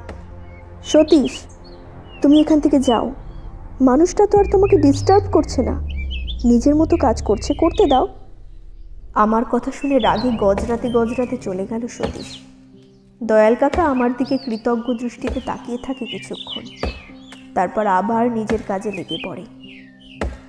সতীশ, 0.85 1.35
তুমি 2.23 2.41
এখান 2.41 2.61
থেকে 2.61 2.79
যাও। 2.79 3.13
মানুষটা 3.81 4.27
তো 4.27 4.39
আর 4.39 4.45
তোমাকে 4.53 4.77
ডিস্টার্ব 4.77 5.31
করছে 5.33 5.63
না। 5.63 5.81
নিজের 6.45 6.75
মতো 6.75 6.97
কাজ 6.97 7.23
করছে, 7.23 7.55
করতে 7.55 7.87
দাও। 7.87 8.09
আমার 9.15 9.45
কথা 9.45 9.71
শুনে 9.71 9.99
রাগে 9.99 10.31
গজরাতে 10.37 10.91
গজরাতে 10.91 11.37
চলে 11.37 11.67
গেল 11.71 11.89
সতীশ। 11.89 12.39
দয়াল 13.23 13.55
কাকা 13.55 13.83
আমার 13.83 14.13
দিকে 14.13 14.39
কৃতজ্ঞ 14.39 14.95
দৃষ্টিতে 14.95 15.41
তাকিয়ে 15.41 15.79
থাকে 15.83 16.05
কিছুক্ষণ। 16.05 16.63
তারপর 17.55 17.87
আবার 17.87 18.33
নিজের 18.33 18.59
কাজে 18.69 18.93
লেগে 18.93 19.17
পড়ে। 19.25 19.45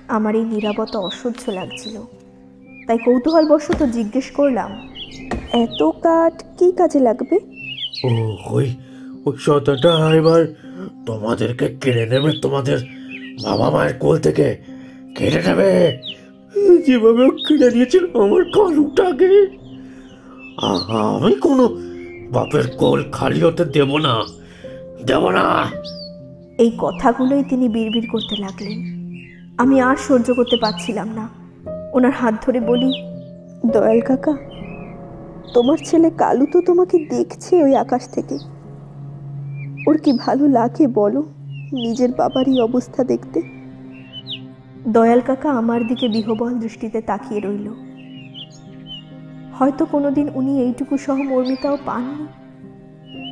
আমার 0.08 0.34
এই 0.34 0.44
নিরাপত্তা 0.44 0.98
অসহ্য 0.98 1.50
লাগছিল। 1.50 2.00
তাই 2.86 2.98
কৌতূহলবশত 2.98 3.82
জিজ্ঞেস 3.82 4.30
করলাম, 4.30 4.88
এত 5.52 5.82
কাঠ 5.82 6.42
কি 6.58 6.72
কাজে 6.72 7.00
লাগবে? 7.00 7.40
ওই 8.50 8.74
ওই 9.24 9.36
শতটা 9.38 10.14
এবার 10.14 10.54
তোমাদেরকে 11.06 11.76
কেড়ে 11.80 12.06
নেবে, 12.06 12.32
তোমাদের 12.42 12.95
বাবা 13.44 13.70
মায়ের 13.70 13.94
কোল 13.94 14.18
থেকে 14.18 14.56
কেড়ে 15.16 15.40
নেবে। 15.46 15.70
যেভাবে 16.86 17.22
ও 17.24 17.30
কেড়ে 17.30 17.70
নিয়েছিল 17.70 18.04
আমার 18.22 18.44
কালুটাকে। 18.44 19.32
আমি 21.16 21.34
কোনো 21.34 21.64
বাপের 22.30 22.66
কোল 22.76 23.04
খালি 23.12 23.40
হতে 23.40 23.64
দেব 23.64 23.96
না 23.96 24.14
দেব 25.06 25.30
না। 25.30 25.44
এই 26.58 26.70
কথাগুলোই 26.78 27.44
তিনি 27.44 27.68
বিড়বিড় 27.68 28.06
করতে 28.12 28.36
লাগলেন। 28.36 28.78
আমি 29.58 29.80
আর 29.80 29.96
সহ্য 29.96 30.34
করতে 30.34 30.56
পারছিলাম 30.60 31.08
না। 31.14 31.28
ওনার 31.92 32.12
হাত 32.12 32.34
ধরে 32.46 32.60
বলি, 32.60 32.90
দয়াল 33.66 34.00
কাকা, 34.00 34.34
তোমার 35.54 35.78
ছেলে 35.84 36.10
কালু 36.10 36.46
তো 36.52 36.60
তোমাকে 36.60 36.96
দেখছে 37.10 37.52
ওই 37.64 37.74
আকাশ 37.76 38.08
থেকে। 38.08 38.36
ওর 39.86 39.98
কি 39.98 40.12
ভালো 40.12 40.48
লাগে 40.48 40.86
বলো? 40.86 41.22
নিজের 41.76 42.10
বাবারই 42.12 42.60
অবস্থা 42.60 43.04
দেখতে? 43.04 43.38
দয়াল 44.88 45.20
কাকা 45.20 45.50
আমার 45.50 45.86
দিকে 45.86 46.08
বিহবল 46.08 46.52
দৃষ্টিতে 46.54 47.00
তাকিয়ে 47.00 47.40
রইল। 47.40 47.68
হয়তো 49.52 49.86
কোনোদিন 49.86 50.26
উনি 50.34 50.52
এইটুকু 50.62 50.98
সহ 50.98 51.18
সহমর্মিতাও 51.18 51.78
পাননি। 51.86 52.26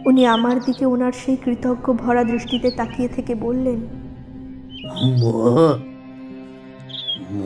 উনি 0.06 0.26
আমার 0.26 0.56
দিকে 0.66 0.84
ওনার 0.86 1.12
সেই 1.12 1.36
কৃতজ্ঞ 1.36 1.92
ভরা 1.92 2.24
দৃষ্টিতে 2.24 2.70
তাকিয়ে 2.70 3.08
থেকে 3.08 3.34
বললেন, 3.34 3.80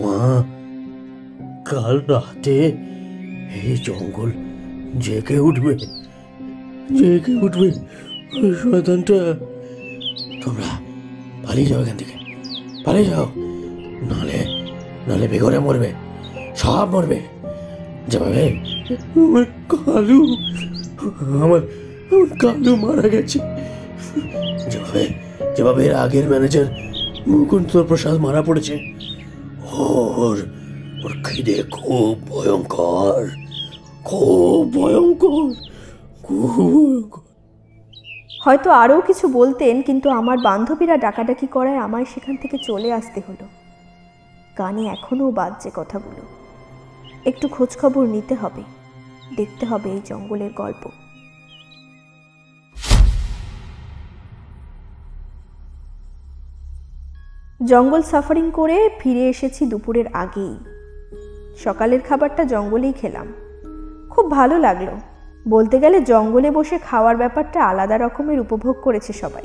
মা 0.00 0.44
কাল 1.64 1.96
রাতে 2.08 2.56
এই 3.62 3.76
জঙ্গল 3.76 4.30
জেগে 5.00 5.38
উঠবে 5.38 5.74
জেগে 6.94 7.34
উঠবে। 7.34 7.68
শয়তানটা, 8.62 9.18
তোমরা 10.44 10.87
পালিয়ে 11.48 11.66
যাও 11.66 11.82
এখান 11.82 11.96
থেকে। 11.96 12.18
পালিয়ে 12.84 13.04
যাও। 13.04 13.28
নালে 14.10 14.44
নালে 15.08 15.28
বেঘরে 15.28 15.58
মরবে। 15.58 15.92
সব 16.56 16.88
মরবে। 16.90 17.20
যেভাবে 18.08 18.58
আমার 19.16 19.44
কালু, 19.68 20.36
আমার 21.42 21.60
আমার 22.10 22.38
কালু 22.38 22.76
মারা 22.76 23.08
গেছে। 23.08 23.38
যেভাবে 24.70 25.08
যেভাবে 25.56 25.86
এর 25.86 25.94
আগের 25.94 26.28
ম্যানেজার 26.28 26.64
মুকুন্দ 27.26 27.82
প্রসাদ 27.82 28.14
মারা 28.14 28.42
পড়েছে। 28.42 28.92
ওর 29.72 30.46
ওর 31.04 31.12
খিদে 31.24 31.62
খুব 31.70 32.28
ভয়ঙ্কর। 32.28 33.28
খুব 34.04 34.74
ভয়ঙ্কর। 34.74 35.54
খুব 36.22 36.50
ভয়ঙ্কর। 36.56 37.27
হয়তো 38.48 38.70
আরও 38.70 39.00
কিছু 39.00 39.28
বলতেন, 39.28 39.82
কিন্তু 39.82 40.10
আমার 40.10 40.38
বান্ধবীরা 40.38 40.96
ডাকাডাকি 40.96 41.46
করায় 41.46 41.76
আমায় 41.76 42.04
সেখান 42.04 42.36
থেকে 42.36 42.56
চলে 42.58 42.92
আসতে 42.92 43.22
হলো। 43.28 43.46
কানে 44.56 44.86
এখনও 44.86 45.30
বাজছে 45.30 45.70
কথাগুলো। 45.74 46.22
একটু 47.24 47.48
খোঁজখবর 47.48 48.06
নিতে 48.06 48.34
হবে, 48.34 48.62
দেখতে 49.36 49.66
হবে 49.66 49.90
এই 49.90 50.00
জঙ্গলের 50.04 50.50
গল্প। 50.56 50.88
জঙ্গল 57.66 58.02
সাফারিং 58.02 58.50
করে 58.50 58.90
ফিরে 58.98 59.28
এসেছি 59.28 59.66
দুপুরের 59.66 60.06
আগেই। 60.12 60.56
সকালের 61.64 62.00
খাবারটা 62.00 62.44
জঙ্গলেই 62.44 62.92
খেলাম। 62.92 63.26
খুব 64.10 64.30
ভালো 64.30 64.58
লাগল। 64.58 65.17
বলতে 65.48 65.78
গেলে 65.78 66.00
জঙ্গলে 66.00 66.50
বসে 66.50 66.78
খাওয়ার 66.78 67.16
ব্যাপারটা 67.16 67.64
আলাদা 67.64 67.98
রকমের 67.98 68.40
উপভোগ 68.40 68.76
করেছে 68.82 69.12
সবাই। 69.12 69.42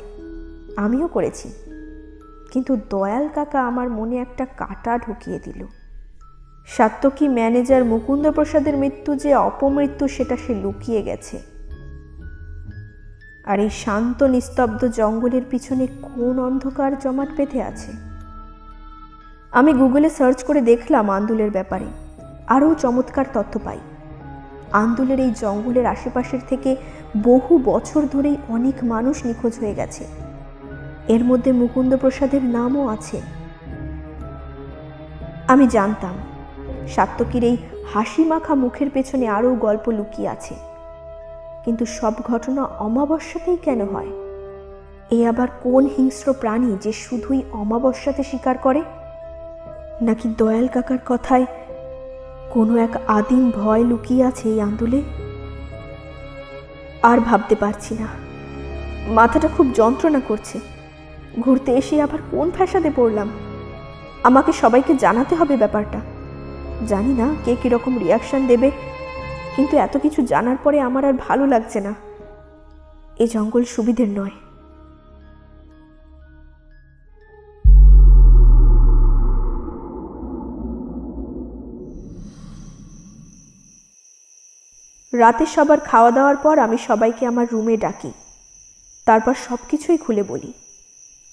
আমিও 0.76 1.08
করেছি। 1.08 1.52
কিন্তু 2.50 2.76
দয়াল 2.90 3.28
কাকা 3.34 3.66
আমার 3.66 3.90
মনে 3.90 4.16
একটা 4.16 4.44
কাটা 4.44 4.98
ঢুকিয়ে 4.98 5.40
দিল। 5.44 5.66
সাত্তকী 6.66 7.28
ম্যানেজার 7.28 7.84
মুকুন্দ 7.84 8.30
প্রসাদের 8.30 8.76
মৃত্যু 8.76 9.16
যে 9.16 9.34
অপমৃত্যু, 9.34 10.08
সেটা 10.08 10.36
সে 10.46 10.54
লুকিয়ে 10.54 11.02
গেছে। 11.02 11.38
আর 13.44 13.60
এই 13.60 13.70
শান্ত, 13.70 14.22
নিস্তব্ধ 14.22 14.88
জঙ্গলের 14.88 15.42
পিছনে 15.50 15.86
কোন 15.86 16.38
অন্ধকার 16.38 16.98
জমাট 16.98 17.28
বেঁধে 17.36 17.62
আছে? 17.62 17.92
আমি 19.52 19.72
গুগলে 19.72 20.10
সার্চ 20.10 20.42
করে 20.42 20.60
দেখলাম 20.60 21.10
আন্দুলের 21.10 21.50
ব্যাপারে। 21.50 21.84
আরও 22.46 22.74
চমৎকার 22.74 23.24
তথ্য 23.34 23.60
পাই। 23.64 23.78
আন্দুলের 24.74 25.20
এই 25.20 25.32
জঙ্গলের 25.36 25.86
আশেপাশের 25.86 26.38
থেকে 26.48 26.76
বহু 27.22 27.60
বছর 27.64 28.06
ধরেই 28.12 28.36
অনেক 28.48 28.74
মানুষ 28.82 29.26
নিখোঁজ 29.26 29.58
হয়ে 29.58 29.74
গেছে। 29.74 30.04
এর 31.08 31.24
মধ্যে 31.24 31.52
মুকুন্দ 31.52 31.96
প্রসাদের 31.96 32.44
নামও 32.44 32.88
আছে। 32.88 33.20
আমি 35.48 35.66
জানতাম 35.66 36.14
সাত্তকীর 36.88 37.44
এই 37.44 37.56
হাসি 37.92 38.24
মাখা 38.24 38.54
মুখের 38.54 38.90
পেছনে 38.90 39.28
আরও 39.28 39.54
গল্প 39.54 39.88
লুকিয়ে 39.88 40.28
আছে। 40.28 40.54
কিন্তু 41.64 41.86
সব 41.86 42.12
ঘটনা 42.22 42.64
অমাবস্যাতেই 42.64 43.56
কেন 43.56 43.88
হয়? 43.88 44.08
এ 45.10 45.28
আবার 45.28 45.48
কোন 45.62 45.86
হিংস্র 45.86 46.32
প্রাণী 46.32 46.76
যে 46.80 46.92
শুধুই 46.92 47.42
অমাবস্যাতে 47.52 48.22
শিকার 48.22 48.58
করে? 48.58 48.82
নাকি 50.02 50.34
দয়াল 50.38 50.68
কাকার 50.68 50.98
কথায় 51.06 51.46
কোনো 52.54 52.76
এক 52.76 52.94
আদিম 53.08 53.50
ভয় 53.50 53.82
লুকিয়ে 53.84 54.24
আছে 54.24 54.48
এই 54.48 54.60
আন্দোলে? 54.60 55.00
আর 57.02 57.18
ভাবতে 57.20 57.54
পারছি 57.54 57.92
না। 57.94 58.08
মাথাটা 59.08 59.48
খুব 59.56 59.66
যন্ত্রণা 59.74 60.20
করছে। 60.28 60.60
ঘুরতে 61.40 61.70
এসে 61.72 61.94
আবার 62.02 62.20
কোন 62.30 62.50
ফ্যাসাদে 62.50 62.90
পড়লাম? 62.96 63.28
আমাকে 64.22 64.50
সবাইকে 64.52 64.92
জানাতে 64.94 65.34
হবে 65.34 65.56
ব্যাপারটা। 65.56 66.00
জানি 66.88 67.12
না 67.14 67.26
কে 67.44 67.52
কীরকম 67.62 67.98
রিয়াকশান 67.98 68.46
দেবে, 68.46 68.70
কিন্তু 69.56 69.76
এত 69.76 69.96
কিছু 69.96 70.20
জানার 70.22 70.58
পরে 70.64 70.78
আমার 70.80 71.04
আর 71.04 71.12
ভালো 71.12 71.46
লাগছে 71.46 71.78
না। 71.80 71.92
এ 73.18 73.24
জঙ্গল 73.26 73.64
সুবিধের 73.64 74.08
নয়। 74.08 74.34
রাতে 85.14 85.46
সবার 85.46 85.80
খাওয়া 85.80 86.10
দাওয়ার 86.10 86.36
পর 86.36 86.58
আমি 86.58 86.78
সবাইকে 86.78 87.26
আমার 87.26 87.46
রুমে 87.52 87.76
ডাকি। 87.76 88.12
তারপর 89.06 89.34
সব 89.48 89.58
কিছুই 89.70 89.98
খুলে 89.98 90.22
বলি। 90.22 90.52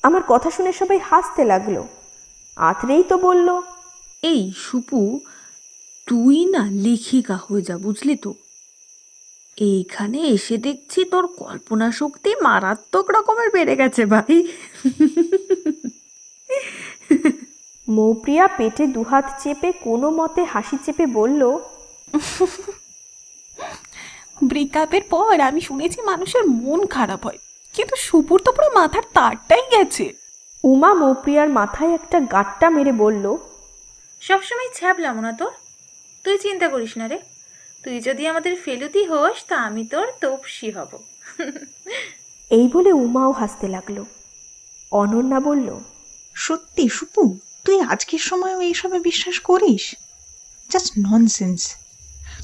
আমার 0.03 0.21
কথা 0.27 0.51
শুনে 0.51 0.73
সবাই 0.73 0.99
হাসতে 0.99 1.43
লাগল। 1.43 1.83
আতরেই 2.55 3.03
তো 3.03 3.17
বলল 3.17 3.61
এই 4.23 4.53
সুপু 4.57 5.19
তুই 6.07 6.45
না 6.45 6.67
লেখিকা 6.71 7.35
হয়ে 7.35 7.61
যা 7.61 7.77
বুঝলি 7.77 8.15
তো? 8.15 8.33
এইখানে 9.57 10.19
এসে 10.19 10.57
দেখছি 10.57 11.05
তোর 11.05 11.27
কল্পনা 11.27 11.91
শক্তি 11.91 12.31
মারাত্মক 12.41 13.09
রকমের 13.09 13.49
বেড়ে 13.49 13.75
গেছে 13.75 14.05
ভাই। 14.05 14.47
মৌপ্রিয়া 17.87 18.47
পেটে 18.47 18.87
দুহাত 18.87 19.25
চেপে 19.43 19.71
কোনো 19.71 20.09
মতে 20.09 20.43
হাসি 20.43 20.77
চেপে 20.85 21.05
বলল 21.05 21.59
ব্রেকআপের 24.43 25.01
পর 25.09 25.39
আমি 25.39 25.61
শুনেছি 25.61 26.01
মানুষের 26.01 26.45
মন 26.45 26.87
খারাপ 26.87 27.25
হয়। 27.25 27.37
কিন্তু 27.73 27.95
সুপুর 27.95 28.41
তো 28.45 28.51
পুরো 28.51 28.69
মাথার 28.73 29.03
তারটাই 29.13 29.61
গেছে। 29.71 30.13
উমা 30.63 30.93
মৌপ্রিয়ার 30.93 31.49
মাথায় 31.49 31.93
একটা 31.93 32.19
গাট্টা 32.19 32.69
মেরে 32.69 32.91
বলল 32.91 33.37
সবসময় 34.21 34.69
ছ্যাবলাম 34.73 35.19
না 35.19 35.31
তোর। 35.31 35.51
তুই 36.23 36.37
চিন্তা 36.37 36.69
করিস 36.69 36.97
না 36.97 37.07
রে। 37.07 37.19
তুই 37.83 37.99
যদি 37.99 38.27
আমাদের 38.27 38.55
ফেলুতি 38.55 39.05
হোস 39.05 39.45
তা 39.47 39.57
আমি 39.57 39.85
তোর 39.85 40.07
তপসি 40.21 40.71
হব। 40.71 40.97
এই 42.49 42.69
বলে 42.73 42.91
উমাও 42.91 43.31
হাসতে 43.31 43.67
লাগল। 43.67 44.03
অনন্যা 44.91 45.39
বলল 45.39 45.79
সত্যি 46.35 46.89
সুপু 46.89 47.37
তুই 47.65 47.81
আজকের 47.81 48.19
সময়ও 48.19 48.61
এইসবে 48.61 48.99
বিশ্বাস 48.99 49.39
করিস? 49.39 49.95
জাস্ট 50.69 50.93
ননসেন্স 51.07 51.75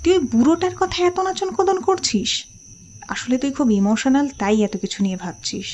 তুই 0.03 0.13
ওই 0.13 0.19
বুড়োটার 0.19 0.75
কথা 0.75 0.97
এত 1.03 1.19
নাচন 1.19 1.49
কদন 1.51 1.81
করছিস? 1.81 2.45
আসলে 3.07 3.37
তুই 3.37 3.51
খুব 3.51 3.71
ইমোশনাল 3.71 4.29
তাই 4.39 4.63
এত 4.63 4.77
কিছু 4.77 5.03
নিয়ে 5.03 5.17
ভাবছিস। 5.17 5.67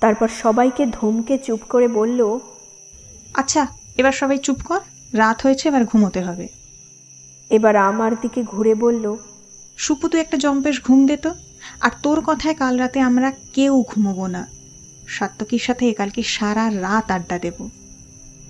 তারপর 0.00 0.28
সবাইকে 0.42 0.86
ধমকে 0.86 1.38
চুপ 1.38 1.60
করে 1.68 1.88
বলল 1.88 2.38
আচ্ছা 3.34 3.66
এবার 3.96 4.12
সবাই 4.12 4.38
চুপ 4.38 4.58
কর 4.64 4.80
রাত 5.12 5.38
হয়েছে 5.42 5.68
এবার 5.68 5.84
ঘুমোতে 5.84 6.20
হবে। 6.20 6.48
এবার 7.50 7.76
আমার 7.76 8.12
দিকে 8.20 8.42
ঘুরে 8.42 8.74
বলল 8.74 9.16
সুপু 9.76 10.08
তুই 10.08 10.20
একটা 10.20 10.36
জম্পেশ 10.36 10.76
ঘুম 10.84 11.06
দে 11.06 11.16
তো। 11.16 11.34
আর 11.80 11.90
তোর 12.02 12.18
কথায় 12.24 12.54
কাল 12.54 12.74
রাতে 12.78 13.00
আমরা 13.00 13.32
কেউ 13.52 13.84
ঘুমোবো 13.88 14.26
না। 14.26 14.46
সাত্তকীর 15.06 15.58
সাথে 15.58 15.90
একালকে 15.90 16.22
সারা 16.22 16.70
রাত 16.70 17.10
আড্ডা 17.10 17.38
দেব। 17.38 17.58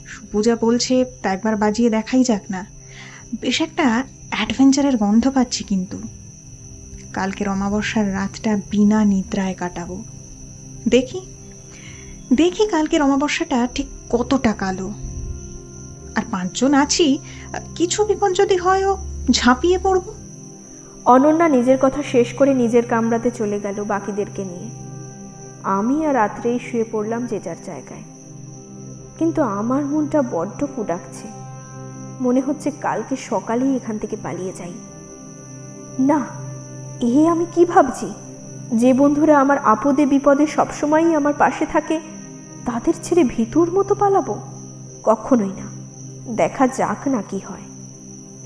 সুপু 0.06 0.42
যা 0.42 0.56
বলছে 0.56 1.04
তা 1.22 1.32
একবার 1.32 1.56
বাজিয়ে 1.56 1.90
দেখাই 1.90 2.24
যাক 2.24 2.44
না। 2.50 2.66
বেশ 3.40 3.60
একটা 3.60 4.04
অ্যাডভেঞ্চারের 4.30 4.96
গন্ধ 4.96 5.30
পাচ্ছি 5.30 5.64
কিন্তু। 5.64 5.98
কালকের 7.12 7.48
অমাবস্যার 7.48 8.14
রাতটা 8.14 8.56
বিনা 8.70 9.04
নিদ্রায় 9.04 9.54
কাটাবো। 9.54 10.04
দেখি 10.88 11.20
দেখি 12.32 12.66
কালকের 12.66 13.02
অমাবস্যাটা 13.02 13.68
ঠিক 13.74 13.86
কতটা 14.10 14.52
কালো। 14.52 14.88
আর 16.16 16.22
পাঁচজন 16.30 16.74
আছি, 16.74 17.18
কিছু 17.74 18.04
বিপদ 18.04 18.32
যদি 18.32 18.56
হয়ও 18.56 18.98
ঝাঁপিয়ে 19.30 19.78
পড়ব। 19.78 20.02
অনন্যা 21.04 21.48
নিজের 21.48 21.78
কথা 21.80 22.02
শেষ 22.02 22.34
করে 22.34 22.54
নিজের 22.54 22.86
কামরাতে 22.86 23.30
চলে 23.30 23.60
গেল 23.60 23.84
বাকিদেরকে 23.84 24.44
নিয়ে। 24.44 24.70
আমি 25.62 26.06
আর 26.06 26.14
রাত্রেই 26.14 26.58
শুয়ে 26.58 26.84
পড়লাম 26.92 27.26
যে 27.26 27.40
যার 27.44 27.56
জায়গায়। 27.64 28.02
কিন্তু 29.18 29.42
আমার 29.42 29.86
মনটা 29.86 30.22
বড্ড 30.22 30.64
কুডাকছে। 30.76 31.35
মনে 32.20 32.40
হচ্ছে 32.40 32.70
কালকে 32.70 33.16
সকালেই 33.16 33.76
এখান 33.76 33.98
থেকে 33.98 34.16
পালিয়ে 34.22 34.52
যাই। 34.52 34.72
না, 35.98 36.26
এ 37.00 37.28
আমি 37.28 37.46
কি 37.54 37.64
ভাবছি? 37.64 38.14
যে 38.74 38.92
বন্ধুরা 38.92 39.40
আমার 39.40 39.58
আপদে 39.58 40.06
বিপদে 40.06 40.46
সবসময়ই 40.46 41.14
আমার 41.14 41.32
পাশে 41.38 41.66
থাকে, 41.66 42.00
তাদের 42.66 42.94
ছেড়ে 43.02 43.24
ভিতুর 43.24 43.72
মতো 43.72 43.94
পালাবো? 43.94 44.38
কখনোই 45.04 45.48
না। 45.48 45.66
দেখা 46.36 46.66
যাক 46.66 47.08
না 47.08 47.22
কি 47.22 47.40
হয়। 47.48 47.62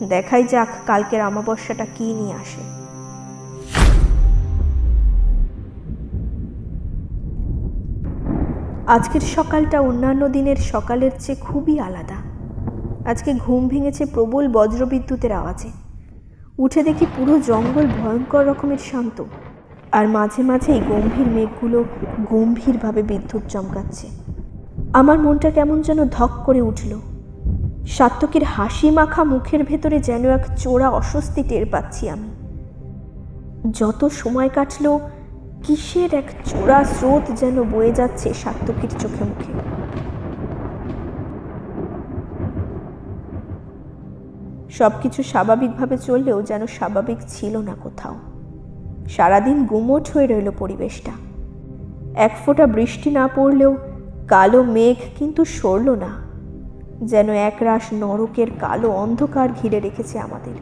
দেখাই 0.08 0.44
যাক 0.44 0.68
কালকের 0.86 1.20
আমাবস্যাটা 1.20 1.86
কি 1.94 2.14
নিয়ে 2.14 2.32
আসে। 2.32 2.80
আজকের 8.86 9.20
সকালটা 9.20 9.80
অন্যান্য 9.80 10.28
দিনের 10.28 10.56
সকালের 10.56 11.10
চেয়ে 11.20 11.40
খুবই 11.40 11.80
আলাদা। 11.80 12.29
আজকে 13.06 13.34
ঘুম 13.34 13.68
ভেঙেছে 13.68 14.06
প্রবল 14.06 14.48
বজ্রবিদ্যুতের 14.48 15.32
আওয়াজে। 15.32 15.70
উঠে 16.58 16.82
দেখি 16.82 17.06
পুরো 17.16 17.40
জঙ্গল 17.40 17.86
ভয়ঙ্কর 17.86 18.46
রকমের 18.46 18.78
শান্ত। 18.78 19.24
আর 19.92 20.08
মাঝে 20.08 20.42
মাঝে 20.42 20.72
এই 20.72 20.80
গম্ভীর 20.88 21.26
মেঘগুলো 21.26 21.84
গম্ভীরভাবে 22.30 23.02
বিদ্যুৎ 23.02 23.42
চমকাচ্ছে। 23.48 24.06
আমার 24.92 25.18
মনটা 25.18 25.50
কেমন 25.50 25.82
যেন 25.82 26.04
ধক 26.04 26.30
করে 26.46 26.60
উঠল। 26.60 27.00
সাত্তকের 27.86 28.44
হাসি 28.44 28.90
মাখা 28.90 29.24
মুখের 29.24 29.64
ভেতরে 29.64 29.98
যেন 29.98 30.24
এক 30.24 30.58
চোরা 30.58 30.90
অস্বস্তি 30.90 31.42
টের 31.42 31.66
পাচ্ছি 31.66 32.08
আমি। 32.08 32.28
যত 33.70 34.04
সময় 34.04 34.48
কাটল, 34.48 34.98
কিসের 35.62 36.14
এক 36.14 36.24
চোরা 36.44 36.84
স্রোত 36.84 37.30
যেন 37.36 37.62
বয়ে 37.62 37.92
যাচ্ছে 37.92 38.34
সাত্তকের 38.34 38.88
চোখে 38.98 39.24
মুখে। 39.24 39.79
সবকিছু 44.78 45.20
স্বাভাবিকভাবে 45.32 45.96
চললেও 46.08 46.38
যেন 46.42 46.62
স্বাভাবিক 46.76 47.18
ছিল 47.28 47.54
না 47.68 47.74
কোথাও। 47.84 48.14
সারাদিন 49.14 49.58
গুমোট 49.70 50.04
হয়ে 50.12 50.26
রইল 50.26 50.48
পরিবেশটা। 50.58 51.12
এক 52.26 52.32
ফোঁটা 52.42 52.66
বৃষ্টি 52.76 53.08
না 53.18 53.24
পড়লেও 53.36 53.72
কালো 54.32 54.60
মেঘ 54.76 54.98
কিন্তু 55.18 55.42
সরল 55.58 55.88
না, 56.04 56.10
যেন 57.10 57.28
একরাশ 57.48 57.84
নরকের 58.02 58.48
কালো 58.60 58.88
অন্ধকার 59.04 59.48
ঘিরে 59.58 59.78
রেখেছে 59.80 60.16
আমাদের। 60.18 60.56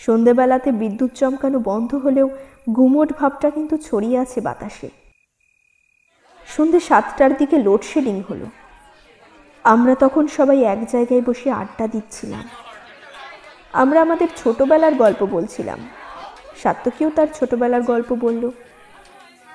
সন্ধেবেলাতে 0.00 0.70
বিদ্যুৎ 0.72 1.12
চমকানো 1.20 1.58
বন্ধ 1.70 1.90
হলেও 2.04 2.28
গুমোট 2.76 3.08
ভাবটা 3.18 3.48
কিন্তু 3.50 3.74
ছড়িয়ে 3.86 4.18
আছে 4.18 4.38
বাতাসে। 4.40 4.88
সন্ধে 6.46 6.80
সাতটার 6.80 7.36
দিকে 7.36 7.58
লোডশেডিং 7.58 8.22
হলো। 8.30 8.46
আমরা 9.64 9.94
তখন 9.94 10.26
সবাই 10.26 10.62
এক 10.62 10.86
জায়গায় 10.86 11.22
বসে 11.26 11.50
আড্ডা 11.50 11.86
দিচ্ছিলাম। 11.86 12.48
আমরা 13.72 14.02
আমাদের 14.02 14.28
ছোটবেলার 14.36 14.94
গল্প 14.94 15.24
বলছিলাম। 15.24 15.78
সাত্তকীও 16.62 17.10
তার 17.10 17.26
ছোটবেলার 17.34 17.82
গল্প 17.82 18.12
বলল। 18.12 18.50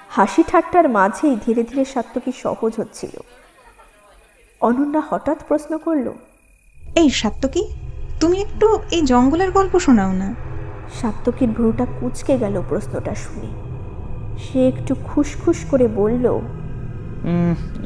হাসি 0.10 0.44
ঠাট্টার 0.48 0.90
মাঝেই 0.90 1.38
ধীরে 1.46 1.64
ধীরে 1.64 1.86
সাত্তকী 1.86 2.32
সহজ 2.32 2.74
হচ্ছিল। 2.78 3.22
অনন্যা 4.62 5.02
হঠাৎ 5.10 5.44
প্রশ্ন 5.48 5.78
করল 5.78 6.12
এই 6.96 7.10
সাত্তকী 7.10 7.68
তুমি 8.20 8.42
একটু 8.42 8.80
এই 8.92 9.02
জঙ্গলের 9.02 9.52
গল্প 9.52 9.80
শোনাও 9.80 10.12
না? 10.12 10.36
সাত্তকীর 11.02 11.50
ভ্রুটা 11.50 11.86
কুচকে 12.00 12.38
গেল 12.38 12.64
প্রশ্নটা 12.70 13.16
শুনে। 13.16 13.48
সে 14.38 14.68
একটু 14.68 14.96
খুশখুশ 15.04 15.66
করে 15.72 15.88
বলল 15.88 16.42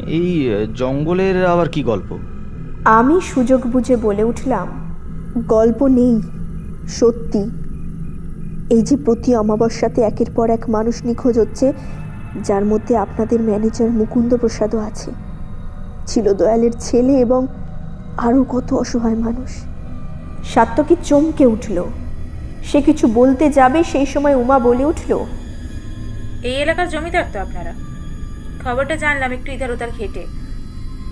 এই 0.08 0.50
জঙ্গলের 0.76 1.46
আবার 1.46 1.70
কি 1.70 1.84
গল্প? 1.84 2.18
আমি 2.86 3.22
সুযোগ 3.22 3.68
বুঝে 3.68 3.96
বলে 3.96 4.24
উঠলাম 4.24 4.68
গল্প 5.48 5.88
নেই 5.88 6.22
সত্যি। 6.88 7.50
এই 8.70 8.82
যে 8.82 8.98
প্রতি 8.98 9.36
অমাবস্যাতে 9.36 10.02
একের 10.02 10.30
পর 10.36 10.50
এক 10.50 10.70
মানুষ 10.70 11.06
নিখোঁজ 11.06 11.40
হচ্ছে 11.40 11.74
যার 12.44 12.66
মধ্যে 12.66 12.98
আপনাদের 12.98 13.42
ম্যানেজার 13.42 13.90
মুকুন্দ 13.90 14.38
প্রসাদও 14.38 14.80
আছে। 14.80 15.12
ছিল 16.08 16.34
দয়ালের 16.34 16.72
ছেলে 16.80 17.20
এবং 17.20 17.48
আরও 18.18 18.44
কত 18.44 18.74
অসহায় 18.74 19.16
মানুষ। 19.16 19.50
সাত্তকী 20.54 20.96
চমকে 21.04 21.46
উঠল। 21.46 21.84
সে 22.64 22.82
কিছু 22.82 23.08
বলতে 23.08 23.50
যাবে 23.50 23.84
সেই 23.84 24.06
সময় 24.06 24.36
উমা 24.36 24.60
বলে 24.60 24.86
উঠল 24.86 25.26
এই 26.44 26.54
এলাকার 26.54 26.90
জমিদার 26.90 27.24
তো 27.34 27.40
আপনারা। 27.40 27.74
খবরটা 28.66 28.96
জানলাম 28.98 29.32
একটু 29.32 29.52
ইধার 29.52 29.72
উধার 29.72 29.92
ঘেটে। 30.00 30.26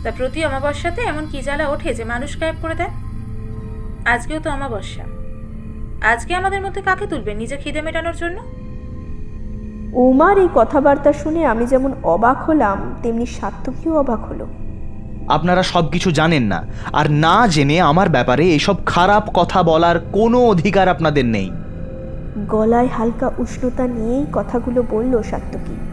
তা 0.04 0.12
প্রতি 0.18 0.46
অমাবস্যাতে 0.46 1.02
এমন 1.02 1.28
কি 1.32 1.42
জ্বালা 1.42 1.68
ওঠে 1.70 1.94
যে 1.94 2.04
মানুষ 2.04 2.40
গায়েব 2.40 2.56
করে 2.62 2.76
দেয়? 2.76 2.90
আজকেও 4.06 4.40
তো 4.40 4.50
অমাবস্যা। 4.50 5.04
আজকে 6.08 6.36
আমাদের 6.36 6.62
মধ্যে 6.62 6.82
কাকে 6.82 7.08
তুলবে 7.08 7.34
নিজে 7.34 7.58
খিদে 7.58 7.82
মেটানোর 7.82 8.16
জন্য? 8.16 8.38
উমার 9.94 10.38
এই 10.38 10.50
কথাবার্তা 10.56 11.14
শুনে 11.14 11.46
আমি 11.46 11.66
যেমন 11.66 11.94
অবাক 12.04 12.38
হলাম 12.38 12.96
তেমনি 13.04 13.26
সাত্তকীও 13.26 13.98
অবাক 13.98 14.20
হলো। 14.20 14.48
আপনারা 15.28 15.64
সব 15.64 15.90
কিছু 15.90 16.12
জানেন 16.12 16.44
না 16.44 16.68
আর 16.94 17.12
না 17.12 17.48
জেনে 17.48 17.82
আমার 17.82 18.10
ব্যাপারে 18.10 18.50
এসব 18.50 18.76
খারাপ 18.86 19.30
কথা 19.34 19.64
বলার 19.64 20.00
কোনো 20.00 20.46
অধিকার 20.46 20.90
আপনাদের 20.90 21.26
নেই। 21.26 21.52
গলায় 22.48 22.88
হালকা 22.88 23.32
উষ্ণতা 23.38 23.88
নিয়েই 23.88 24.26
কথাগুলো 24.34 24.84
বলল 24.90 25.22
সাত্তকী 25.22 25.93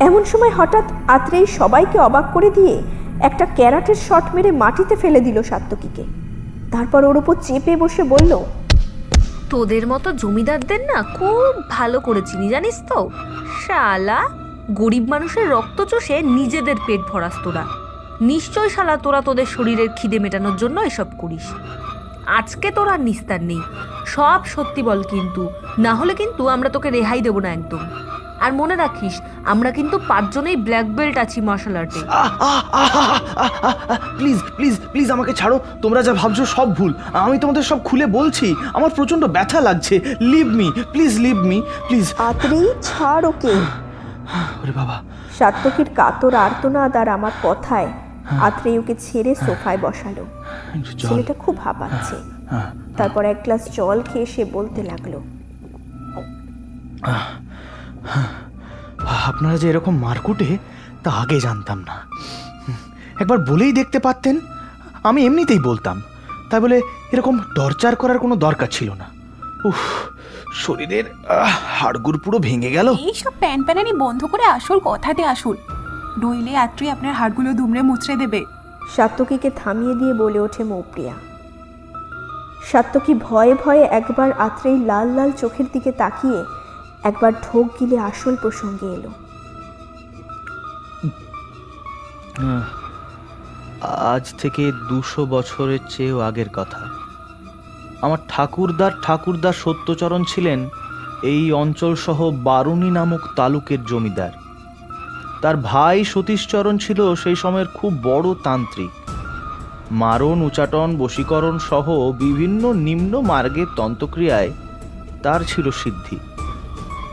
এমন 0.00 0.24
সময় 0.24 0.50
হঠাৎ 0.50 0.84
আত্রেই 1.08 1.46
সবাইকে 1.46 1.98
অবাক 1.98 2.24
করে 2.32 2.50
দিয়ে 2.50 2.82
একটা 3.20 3.46
ক্যারাটের 3.56 3.94
শট 3.94 4.34
মেরে 4.34 4.50
মাটিতে 4.50 4.96
ফেলে 4.96 5.20
দিল 5.20 5.42
সাত্তকীকে 5.42 6.04
তারপর 6.72 7.04
ওর 7.04 7.16
উপর 7.16 7.34
চেপে 7.42 7.76
বসে 7.76 8.02
বলল, 8.02 8.38
তোদের 9.50 9.86
মতো 9.86 10.12
জমিদারদের 10.12 10.80
না 10.80 11.02
খুব 11.02 11.68
ভালো 11.70 12.00
করে 12.00 12.22
চিনি 12.26 12.48
জানিস 12.48 12.82
তো? 12.88 13.10
শালা, 13.66 14.28
গরিব 14.70 15.08
মানুষের 15.08 15.50
রক্ত 15.50 15.84
চষে 15.84 16.22
নিজেদের 16.22 16.74
পেট 16.86 17.00
ভরাস 17.12 17.32
তোরা। 17.44 17.64
নিশ্চয় 18.20 18.68
শালা 18.68 18.96
তোরা 18.96 19.20
তোদের 19.20 19.46
শরীরের 19.46 19.88
খিদে 19.96 20.18
মেটানোর 20.18 20.56
জন্য 20.56 20.80
এসব 20.80 21.06
করিস। 21.18 21.52
আজকে 22.26 22.70
তোর 22.70 22.88
আর 22.88 23.00
নিস্তার 23.00 23.42
নেই। 23.42 23.60
সব 24.06 24.44
সত্যি 24.44 24.82
বল 24.82 25.02
কিন্তু। 25.02 25.48
না 25.78 25.94
হলে 25.94 26.14
কিন্তু 26.14 26.48
আমরা 26.48 26.68
তোকে 26.68 26.90
রেহাই 26.90 27.20
দেবো 27.20 27.40
না 27.40 27.52
একদম। 27.52 27.78
আর 28.44 28.50
মনে 28.60 28.74
রাখিস 28.84 29.14
আমরা 29.52 29.70
কিন্তু 29.78 29.96
পাঁচজনেই 30.10 30.56
ব্ল্যাক 30.66 30.86
বেল্ট 30.96 31.16
আছি 31.24 31.38
মার্শাল 31.48 31.74
আর্টে 31.80 32.00
প্লিজ 34.18 34.38
প্লিজ 34.56 34.74
প্লিজ 34.92 35.08
আমাকে 35.16 35.32
ছাড়ো 35.40 35.56
তোমরা 35.84 36.00
যা 36.06 36.12
ভাবছ 36.20 36.38
সব 36.56 36.68
ভুল। 36.78 36.92
আমি 37.26 37.36
তোমাদের 37.42 37.64
সব 37.70 37.78
খুলে 37.88 38.06
বলছি 38.18 38.46
আমার 38.76 38.90
প্রচণ্ড 38.96 39.22
ব্যথা 39.36 39.58
লাগছে। 39.68 39.94
Leave 40.32 40.46
me 40.58 40.68
please 40.92 41.12
leave 41.24 41.36
me 41.50 41.58
please 41.88 42.06
Atri 42.28 42.60
ছাড় 42.88 43.24
ওকে। 43.30 43.54
ওরে 44.62 44.72
বাবা। 44.80 44.96
সাত্তকীর 45.38 45.88
কাতর 45.98 46.32
আর্তনাদ 46.46 46.94
আর 47.00 47.08
আমার 47.16 47.34
কথায় 47.46 47.88
আত্রেই 48.46 48.76
ওকে 48.80 48.94
ছেড়ে 49.04 49.32
সোফায় 49.44 49.78
বসালো। 49.84 50.24
ছেলেটা 51.00 51.34
খুব 51.42 51.54
হাঁপাচ্ছে। 51.64 52.16
তারপর 52.98 53.22
এক 53.32 53.38
গ্লাস 53.44 53.62
জল 53.76 53.98
খেয়ে 54.08 54.26
সে 54.32 54.42
বলতে 54.56 54.80
লাগল 54.90 55.14
আপনারা 59.26 59.56
যে 59.56 59.70
এরকম 59.70 59.98
মারকুটে 59.98 60.58
তা 61.04 61.10
আগে 61.10 61.40
জানতাম 61.40 61.78
না। 61.78 62.06
একবার 63.20 63.38
বলেই 63.38 63.72
দেখতে 63.72 63.98
পারতেন 63.98 64.40
আমি 65.02 65.26
এমনিতেই 65.26 65.58
বলতাম। 65.58 66.02
তাই 66.50 66.60
বলে 66.60 66.80
এরকম 67.12 67.38
টর্চার 67.38 67.96
করার 67.96 68.18
কোনো 68.18 68.36
দরকার 68.36 68.68
ছিল 68.70 68.92
না। 68.92 69.04
উফ 69.68 69.80
শরীরের 70.52 71.04
আহ, 71.28 71.52
হাড়গুড় 71.80 72.18
পুরো 72.18 72.38
ভেঙে 72.38 72.70
গেল। 72.70 72.92
এইসব 72.92 73.30
প্যান 73.38 73.62
প্যানানি 73.62 73.92
বন্ধ 73.92 74.24
করে 74.24 74.44
আসল 74.44 74.80
কথাতে 74.84 75.24
আসুন। 75.24 75.56
নইলে 76.22 76.56
আত্রি 76.56 76.90
আপনার 76.90 77.14
হাড়গুলো 77.14 77.52
দুমড়ে 77.52 77.82
মুচড়ে 77.82 78.16
দেবে। 78.16 78.44
সাত্তকীকে 78.96 79.50
থামিয়ে 79.50 79.94
দিয়ে 79.94 80.14
বলে 80.14 80.40
ওঠে 80.40 80.64
মৌপ্রিয়া। 80.64 81.14
সাত্তকী 82.72 83.14
ভয়ে 83.14 83.54
ভয়ে 83.64 83.82
একবার 83.82 84.32
আত্রেই 84.32 84.78
লাল 84.78 85.08
লাল 85.08 85.32
চোখের 85.32 85.64
দিকে 85.72 85.92
তাকিয়ে 85.92 86.44
একবার 87.08 87.32
ঢোক 87.46 87.66
গিলে 87.78 87.96
আসল 88.10 88.34
প্রসঙ্গে 88.42 88.88
এলো। 88.96 89.10
আজ 94.14 94.24
থেকে 94.40 94.64
দুশো 94.88 95.22
বছরের 95.34 95.82
চেয়েও 95.92 96.18
আগের 96.28 96.50
কথা। 96.58 96.82
আমার 98.04 98.20
ঠাকুরদার 98.28 98.92
ঠাকুরদার 99.04 99.56
সত্যচরণ 99.64 100.22
ছিলেন 100.32 100.60
এই 101.32 101.44
অঞ্চলসহ 101.62 102.18
বারুণী 102.48 102.90
নামক 102.98 103.22
তালুকের 103.36 103.80
জমিদার। 103.90 104.32
তার 105.42 105.56
ভাই 105.70 105.98
সতীশচরণ 106.12 106.74
ছিল 106.78 107.00
সেই 107.22 107.36
সময়ের 107.36 107.68
খুব 107.78 107.92
বড় 108.10 108.28
তান্ত্রিক। 108.46 108.92
মারণ, 110.02 110.38
উচাটন, 110.48 110.88
বশীকরণ 111.02 111.56
সহ 111.70 111.86
বিভিন্ন 112.24 112.62
নিম্ন 112.86 113.12
মার্গের 113.30 113.68
তন্ত্রক্রিয়ায় 113.78 114.50
তার 115.24 115.40
ছিল 115.50 115.66
সিদ্ধি। 115.82 116.16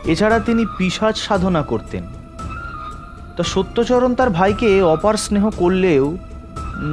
এছাড়া 0.04 0.38
তিনি 0.40 0.66
পিসাজ 0.78 1.16
সাধনা 1.16 1.62
করতেন। 1.62 2.06
তা 3.36 3.42
সত্যচরণ 3.42 4.14
তার 4.14 4.30
ভাইকে 4.30 4.82
অপার 4.82 5.14
স্নেহ 5.14 5.50
করলেও 5.56 6.16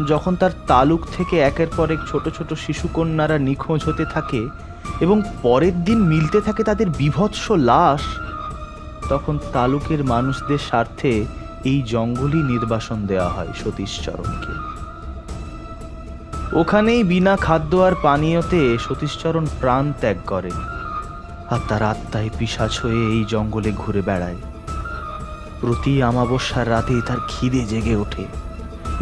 যখন 0.07 0.35
তার 0.35 0.51
তালুক 0.67 1.07
থেকে 1.17 1.39
একের 1.39 1.67
পর 1.77 1.91
এক 1.91 1.99
ছোট 2.07 2.29
ছোট 2.29 2.53
শিশুকন্যারা 2.53 3.37
নিখোঁজ 3.37 3.83
হতে 3.83 4.05
থাকে 4.05 4.47
এবং 5.01 5.21
পরের 5.41 5.83
দিন 5.83 5.97
মিলতে 5.97 6.41
থাকে 6.41 6.63
তাদের 6.63 6.89
বিভৎস 6.89 7.51
লাশ, 7.51 8.01
তখন 9.09 9.39
তালুকের 9.53 10.03
মানুষদের 10.03 10.57
স্বার্থে 10.57 11.25
এই 11.63 11.81
জঙ্গলই 11.81 12.43
নির্বাসন 12.43 13.05
দেওয়া 13.05 13.29
হয় 13.29 13.47
সতীশচরণকে। 13.63 14.53
ওখানেই 16.55 17.03
বিনা 17.03 17.37
খাদ্য 17.37 17.77
আর 17.77 17.91
পানীয়তে 18.01 18.77
সতীশচরণ 18.77 19.45
প্রাণ 19.59 19.93
ত্যাগ 19.99 20.17
করে। 20.25 20.51
আর 21.53 21.61
তার 21.69 21.83
আত্মায় 21.91 22.29
পিসাচ 22.37 22.73
হয়ে 22.81 23.01
এই 23.15 23.23
জঙ্গলে 23.33 23.71
ঘুরে 23.81 24.01
বেড়ায়। 24.01 24.39
প্রতি 25.59 25.93
আমাবস্যার 26.09 26.67
রাতে 26.73 26.95
তার 27.07 27.19
খিদে 27.29 27.61
জেগে 27.71 27.95
ওঠে 27.95 28.25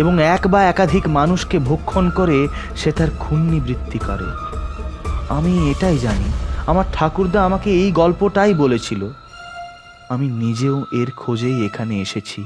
এবং 0.02 0.14
এক 0.36 0.44
বা 0.48 0.60
একাধিক 0.64 1.06
মানুষকে 1.10 1.58
ভক্ষণ 1.70 2.06
করে 2.10 2.38
সে 2.76 2.90
তার 2.92 3.10
খুন্নি 3.20 3.60
বৃত্তি 3.60 4.00
করে। 4.08 4.30
আমি 5.38 5.54
এটাই 5.72 5.98
জানি, 5.98 6.30
আমার 6.68 6.86
ঠাকুরদা 6.94 7.40
আমাকে 7.46 7.70
এই 7.82 7.90
গল্পটাই 7.92 8.54
বলেছিল। 8.54 9.02
আমি 10.14 10.28
নিজেও 10.44 10.78
এর 11.02 11.10
খোঁজেই 11.22 11.58
এখানে 11.66 11.96
এসেছি, 12.06 12.42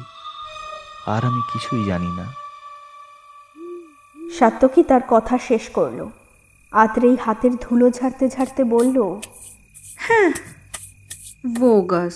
আর 1.14 1.22
আমি 1.30 1.42
কিছুই 1.52 1.84
জানি 1.86 2.12
না। 2.20 2.26
সাত্তকী 4.38 4.82
তার 4.90 5.04
কথা 5.10 5.36
শেষ 5.48 5.64
করল। 5.78 6.00
আত্রেই 6.74 7.16
হাতের 7.26 7.54
ধুলো 7.64 7.88
ঝাড়তে 7.98 8.26
ঝাড়তে 8.30 8.62
বলল 8.76 8.98
হ্যাঁ। 10.08 10.32
বোগাস, 11.60 12.16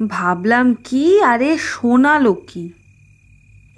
ভাবলাম 0.00 0.74
কি? 0.84 1.20
আরে 1.22 1.58
শোনালো 1.58 2.32
কি 2.48 2.64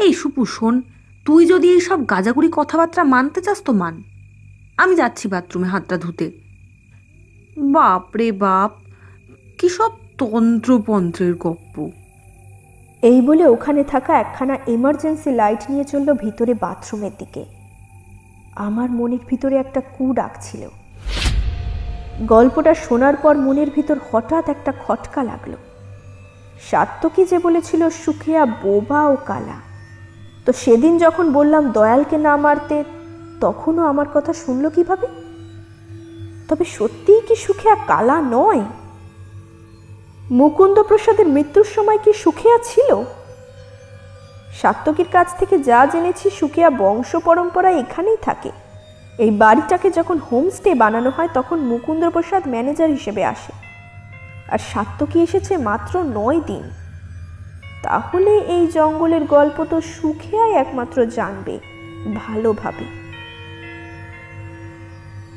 এই 0.04 0.12
সুপু, 0.12 0.42
শোন, 0.46 0.82
তুই 1.26 1.46
যদি 1.46 1.66
এই 1.70 1.80
সব 1.80 1.98
গাজাগুড়ি 2.06 2.48
কথাবার্তা 2.52 3.04
মানতে 3.04 3.40
চাস 3.40 3.58
তো 3.62 3.72
মান। 3.72 3.94
আমি 4.76 4.94
যাচ্ছি 4.96 5.28
বাথরুমে 5.28 5.68
হাতটা 5.68 5.96
ধুতে। 5.96 6.26
বাপ 7.56 8.16
রে 8.16 8.32
বাপ, 8.32 8.72
কি 9.58 9.68
সব 9.68 9.92
তন্ত্রপন্ত্রের 10.18 11.34
গপ্প। 11.34 11.76
এই 13.02 13.20
বলে 13.20 13.44
ওখানে 13.46 13.84
থাকা 13.84 14.12
একখানা 14.18 14.54
এমার্জেন্সি 14.66 15.30
লাইট 15.30 15.60
নিয়ে 15.70 15.84
চলল 15.84 16.08
ভিতরে 16.14 16.54
বাথরুমের 16.54 17.14
দিকে। 17.18 17.44
আমার 18.66 18.88
মনের 18.90 19.22
ভিতরে 19.28 19.56
একটা 19.56 19.80
কু 19.94 20.04
ডাকছিল। 20.12 20.62
গল্পটা 22.22 22.74
শোনার 22.74 23.16
পর 23.16 23.37
মনের 23.37 23.70
ভিতর 23.70 23.96
হঠাৎ 24.12 24.48
একটা 24.48 24.72
খটকা 24.87 25.22
লাগল। 25.22 25.53
সাত্তকী 26.70 27.24
যে 27.24 27.38
বলেছিল, 27.38 27.90
সুখিয়া 27.90 28.46
বোবা 28.46 29.07
ও 29.07 29.16
কালা। 29.16 29.61
তো 30.46 30.53
সেদিন 30.53 30.98
যখন 30.98 31.33
বললাম, 31.33 31.72
দয়ালকে 31.72 32.18
না 32.18 32.37
মারতে, 32.37 32.85
তখনও 33.40 33.87
আমার 33.87 34.07
কথা 34.14 34.33
শুনলো 34.33 34.70
কীভাবে? 34.70 35.07
তবে 36.48 36.64
সত্যিই 36.64 37.20
কি 37.20 37.37
সুখিয়া 37.37 37.74
কালা 37.74 38.20
নয়? 38.20 38.61
মুকুন্দ 40.31 40.83
প্রসাদের 40.83 41.29
মৃত্যুর 41.29 41.64
সময় 41.64 41.98
কি 41.98 42.12
সুখিয়া 42.12 42.59
ছিল? 42.64 43.05
সাত্তকীর 44.62 45.07
কাছ 45.12 45.38
থেকে 45.38 45.59
যা 45.59 45.87
জেনেছি, 45.87 46.31
সুখিয়া 46.31 46.70
বংশ 46.70 47.16
পরম্পরায় 47.16 47.79
এখানেই 47.79 48.16
থাকে। 48.22 48.63
এই 49.18 49.31
বাড়িটাকে 49.31 49.90
যখন 49.90 50.18
হোমস্টে 50.18 50.74
বানানো 50.74 51.11
হয়, 51.11 51.29
তখন 51.35 51.59
মুকুন্দ 51.59 52.11
প্রসাদ 52.11 52.48
ম্যানেজার 52.48 52.90
হিসেবে 52.90 53.24
আসে। 53.24 53.53
আর 54.48 54.59
সাত্তকী 54.59 55.20
এসেছে 55.20 55.57
মাত্র 55.57 56.03
নয় 56.03 56.40
দিন। 56.40 56.70
তাহলে 57.83 58.38
এই 58.38 58.66
জঙ্গলের 58.66 59.24
গল্প 59.24 59.64
তো 59.64 59.81
সুখিয়াই 59.81 60.53
একমাত্র 60.53 61.07
জানবে, 61.07 61.59
ভালোভাবে। 62.14 62.85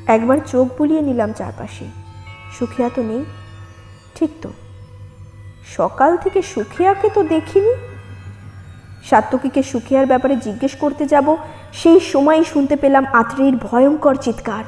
একবার 0.06 0.38
চোখ 0.46 0.68
বুলিয়ে 0.78 1.02
নিলাম 1.02 1.32
চারপাশে। 1.32 1.84
সুখিয়া 2.58 2.90
তো 2.94 3.02
নেই। 3.02 3.24
ঠিক 4.14 4.30
তো। 4.42 4.52
সকাল 5.64 6.16
থেকে 6.16 6.42
সুখিয়াকে 6.42 7.08
তো 7.14 7.22
দেখিনি। 7.22 7.87
সাত্তকীকে 9.04 9.62
সুখিয়ার 9.62 10.06
ব্যাপারে 10.06 10.36
জিজ্ঞেস 10.36 10.72
করতে 10.80 11.04
যাব, 11.06 11.36
সেই 11.72 12.00
সময়ই 12.12 12.44
শুনতে 12.52 12.76
পেলাম 12.76 13.04
আত্রের 13.12 13.54
ভয়ঙ্কর 13.56 14.14
চিৎকার। 14.14 14.64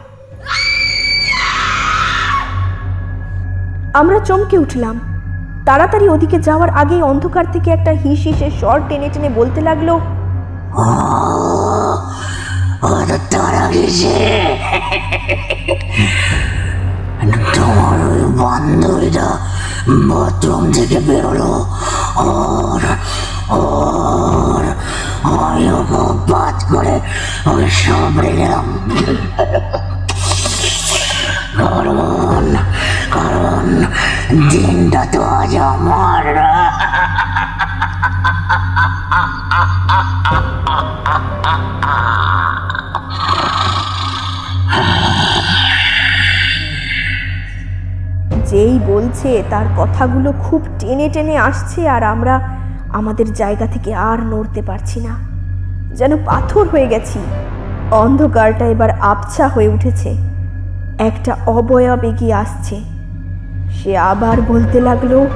আমরা 3.95 4.19
চমকে 4.19 4.59
উঠলাম। 4.59 4.97
তাড়াতাড়ি 5.67 6.09
ওদিকে 6.09 6.39
যাওয়ার 6.39 6.71
আগেই 6.71 7.03
অন্ধকার 7.03 7.45
থেকে 7.53 7.69
একটা 7.71 7.91
হিস 7.91 8.21
হিসে 8.27 8.49
স্বর 8.61 8.81
টেনে 8.89 9.09
টেনে 9.13 9.31
বলতে 9.35 9.61
লাগল 9.61 9.89
তোমার 17.55 17.99
ওই 18.11 18.23
বান্ধবীটা 18.41 19.29
বাথরুম 20.09 20.73
থেকে 20.73 20.99
বেরোলো, 20.99 21.51
আর 22.17 22.83
আর 23.51 24.65
আমি 25.25 25.65
বাদ 26.29 26.65
করে 26.73 27.01
ওকে 27.47 27.71
সামনে 27.71 28.33
গেলাম 28.33 28.67
কারণ 31.59 32.45
কারণ 33.11 33.65
দিনটা 34.51 35.05
তো 35.13 35.25
আজ 35.25 35.57
আমার 35.57 36.25
যেই 48.47 48.79
বলছে, 48.79 49.43
তার 49.51 49.65
কথাগুলো 49.77 50.33
খুব 50.33 50.61
টেনে 50.79 51.09
টেনে 51.09 51.39
আসছে 51.39 51.89
আর 51.89 52.03
আমরা 52.05 52.60
আমাদের 52.93 53.33
জায়গা 53.33 53.67
থেকে 53.67 53.95
আর 53.95 54.23
নড়তে 54.23 54.63
পারছি 54.63 55.01
না। 55.01 55.17
যেন 55.95 56.25
পাথর 56.25 56.69
হয়ে 56.69 56.87
গেছি। 56.87 57.19
অন্ধকারটা 57.91 58.67
এবার 58.67 58.91
আবছা 58.91 59.49
হয়ে 59.49 59.69
উঠেছে। 59.69 60.17
একটা 60.99 61.37
অবয়ব 61.47 62.05
এগিয়ে 62.05 62.35
আসছে। 62.35 62.81
সে 63.71 63.99
আবার 63.99 64.41
বলতে 64.41 64.81
লাগল 64.81 65.27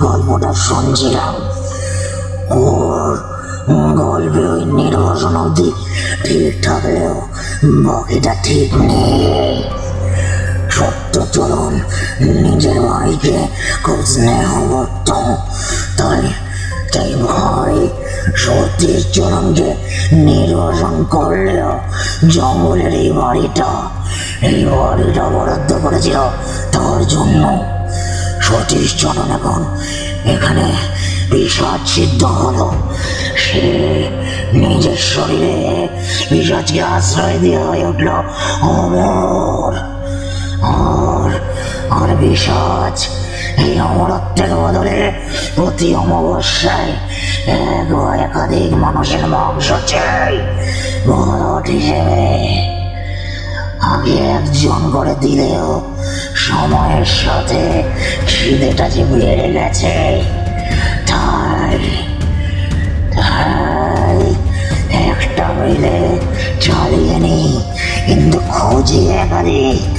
গল্পটা 0.00 0.52
শুনছিলাম। 0.52 1.34
ঠিক 8.44 8.76
নেই। 8.76 9.79
চলন, 11.32 11.72
নিজের 12.44 12.78
ভাইকে 12.88 13.36
খুব 13.84 13.98
স্নেহ 14.12 14.50
করত 14.72 15.08
তাই 15.98 16.22
তাই 16.92 17.10
ভাই 17.26 17.76
সত্যির 18.36 19.00
চরণকে 19.12 19.68
নির্বাচন 20.12 20.94
করলেও 21.04 21.72
জঙ্গলের 22.28 22.92
এই 23.02 23.10
বাড়িটা 23.12 23.70
এই 24.42 24.60
বাড়িটা 24.64 25.24
বরাদ্দ 25.34 25.70
করেছিল 25.84 26.18
তার 26.72 27.00
জন্য। 27.08 27.44
সতীশ 28.40 28.90
চরণ 29.00 29.28
এখন 29.36 29.60
এখানে 30.34 30.66
বিষাদ 31.30 31.80
সিদ্ধ 31.86 32.22
হলো। 32.24 32.68
সে 33.36 33.66
নিজের 34.52 35.00
শরীরে 35.12 35.56
বিষাদকে 36.30 36.80
আশ্রয় 36.96 37.38
দিয়ে 37.38 37.58
হয়ে 37.58 37.84
উঠল 37.86 38.08
অমর। 38.62 39.72
আর 40.62 41.30
আর 41.90 42.10
বিষাদ 42.16 42.96
এই 43.58 43.80
অমরত্বের 43.80 44.50
বদলে 44.56 45.12
প্রতি 45.56 45.94
অমাবস্যায় 45.94 46.92
এক 47.46 47.86
বা 47.92 48.16
একাধিক 48.16 48.70
মানুষের 48.72 49.24
মাংস 49.26 49.68
চাই। 49.86 50.34
ভরট 51.06 51.66
হিসেবে 51.68 52.24
আগে 53.82 54.16
একজন 54.36 54.80
করে 54.92 55.14
দিলেও 55.14 55.68
সময়ের 56.34 57.04
সাথে 57.04 57.62
খিদেটা 58.26 58.88
যে 58.88 59.04
বেড়ে 59.04 59.48
গেছে 59.52 59.96
তাই 61.06 61.78
তাই 63.14 64.18
একটা 65.08 65.46
মিলে 65.58 65.98
চালিয়ে 66.60 67.16
নি, 67.18 67.38
কিন্তু 68.06 68.38
খুঁজি 68.38 69.08
একাধিক 69.08 69.89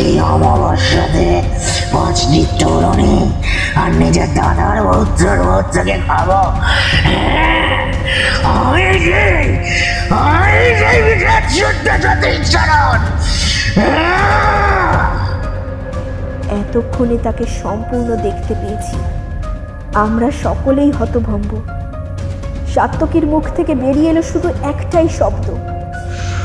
এই 0.00 0.12
অমাবস্যাতে 0.32 1.28
পাঁচটি 1.92 2.40
তরুণী 2.60 3.14
আর 3.82 3.90
নিজের 4.00 4.28
দাদার 4.34 4.78
পুত্রের 4.86 5.38
পুত্রকে 5.48 5.96
খাব। 6.06 6.30
আমি 8.54 8.86
সেই 9.06 9.44
আমি 10.20 10.64
সেই 10.80 10.98
বিরাট 11.06 11.44
সত্য 11.56 11.86
সতীশ 12.02 12.54
এতক্ষণে 16.60 17.16
তাকে 17.26 17.44
সম্পূর্ণ 17.62 18.08
দেখতে 18.26 18.52
পেয়েছি। 18.60 18.96
আমরা 20.04 20.28
সকলেই 20.44 20.90
হতভম্ব। 20.98 21.50
সাত্তকীর 22.74 23.26
মুখ 23.26 23.44
থেকে 23.56 23.72
বেরিয়ে 23.74 24.10
এলো 24.10 24.22
শুধু 24.22 24.48
একটাই 24.72 25.08
শব্দ। 25.20 25.46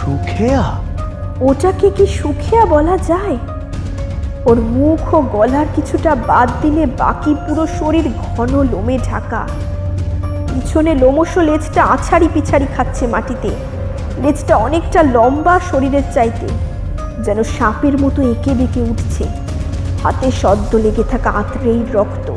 সুখেয়া? 0.07 0.63
ওটাকে 1.41 1.89
কি 1.89 2.05
সুখেয়া 2.07 2.65
বলা 2.65 2.97
যায়? 2.97 3.37
ওর 4.45 4.57
মুখ 4.61 5.13
ও 5.13 5.21
গলার 5.21 5.65
কিছুটা 5.75 6.15
বাদ 6.15 6.49
দিলে 6.61 6.85
বাকি 6.85 7.35
পুরো 7.47 7.67
শরীর 7.79 8.05
ঘন 8.17 8.63
লোমে 8.63 8.97
ঢাকা। 8.97 9.47
পিছনে 10.53 10.95
লোমশ 10.95 11.37
লেজটা 11.37 11.83
আছাড়ি 11.83 12.29
পিছাড়ি 12.33 12.67
খাচ্ছে 12.77 13.07
মাটিতে। 13.07 13.49
লেজটা 14.21 14.57
অনেকটা 14.57 15.03
লম্বা 15.03 15.59
শরীরের 15.71 16.05
চাইতে, 16.13 16.47
যেন 17.23 17.43
সাপের 17.43 17.95
মতো 18.01 18.21
এঁকে 18.21 18.51
বেঁকে 18.53 18.81
উঠছে। 18.81 19.23
হাতে 20.03 20.31
সদ্য 20.31 20.77
লেগে 20.77 21.03
থাকা 21.11 21.29
আঁতরেই 21.29 21.83
রক্ত। 21.93 22.31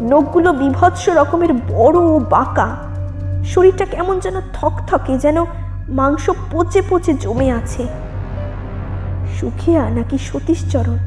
নখগুলো 0.00 0.52
বিভৎস 0.52 1.08
রকমের 1.08 1.52
বড় 1.52 1.98
ও 1.98 2.18
বাঁকা। 2.30 2.76
শরীরটা 3.44 3.84
কেমন 3.84 4.20
যেন 4.20 4.40
থকথকে, 4.52 5.18
যেন 5.18 5.44
মাংস 5.88 6.30
পচে 6.52 6.82
পচে 6.90 7.12
জমে 7.14 7.48
আছে। 7.52 7.82
সুখিয়া 9.36 9.82
নাকি 9.90 10.16
সতীশচরণ? 10.18 10.98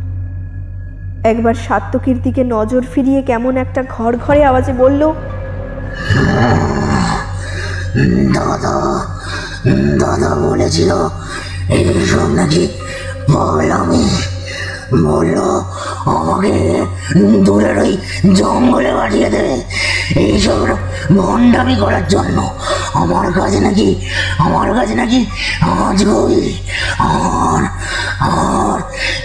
একবার 1.24 1.56
সাত্তকীর 1.68 2.18
দিকে 2.22 2.44
নজর 2.44 2.82
ফিরিয়ে 2.94 3.22
কেমন 3.22 3.58
একটা 3.58 3.84
ঘর 3.96 4.18
ঘরে 4.18 4.42
আওয়াজে 4.46 4.74
বলল, 4.74 5.02
দাদা 8.36 8.76
দাদা 10.02 10.32
বলেছিল, 10.46 10.92
এইসব 11.70 12.28
নাকি 12.40 12.68
পাগলামি 13.34 14.06
বলল, 15.06 15.38
আমাকে 16.06 16.54
দূরের 17.46 17.78
ওই 17.84 17.98
জঙ্গলে 18.36 18.92
পাঠিয়ে 18.94 19.30
দেবে 19.30 19.56
এইসব 20.16 20.60
ভণ্ডামি 21.18 21.76
করার 21.76 22.08
জন্য। 22.08 22.38
আমার 22.94 23.34
কাছে 23.34 23.60
নাকি, 23.60 23.88
আমার 24.40 24.74
কাছে 24.74 24.96
নাকি 24.96 25.26
আজগবি 25.62 26.60
আর 27.00 27.62
আর 28.20 28.80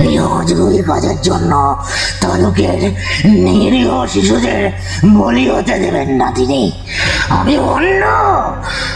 এই 0.06 0.18
আজগবি 0.18 0.82
কাজের 0.82 1.20
জন্য 1.22 1.52
তালুকের 2.20 2.80
নিরীহ 3.24 4.06
শিশুদের 4.06 4.72
বলি 5.14 5.44
হতে 5.50 5.78
দেবেন 5.78 6.08
না 6.20 6.32
তিনি। 6.34 6.72
আমি 7.28 7.58
অন্য 7.58 8.04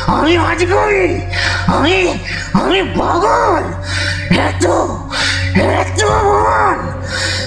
আমি 0.07 0.37
আজগবি 0.37 1.07
আমি 1.67 1.97
আমি 2.53 2.83
পাগল। 2.99 3.63
এত 4.49 4.67
এত 5.81 6.01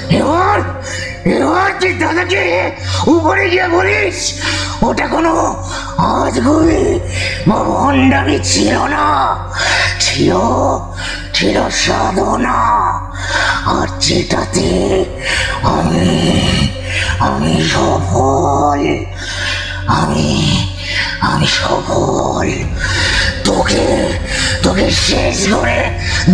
এবার 0.10 0.58
তুই 1.80 1.94
দাদাকে 2.02 2.44
উপরে 3.14 3.46
গিয়ে 3.52 3.68
বলিস, 3.74 4.20
ওটা 4.88 5.06
কোনো 5.14 5.34
আজগুবি 5.98 6.84
বা 7.48 7.58
ভণ্ডামি 7.70 8.38
ছিল 8.50 8.72
না, 8.94 9.06
ছিল 10.00 10.32
ছিল 11.36 11.58
সাধনা। 11.84 12.60
আর 13.76 13.88
যেটাতে 14.04 14.70
আমি 15.76 16.10
আমি 17.28 17.54
সফল, 17.74 18.82
আমি 20.00 20.32
আমি 21.30 21.48
সফল। 21.60 22.48
তোকে 23.46 23.86
তোকে 24.64 24.88
শেষ 25.08 25.38
করে 25.54 25.80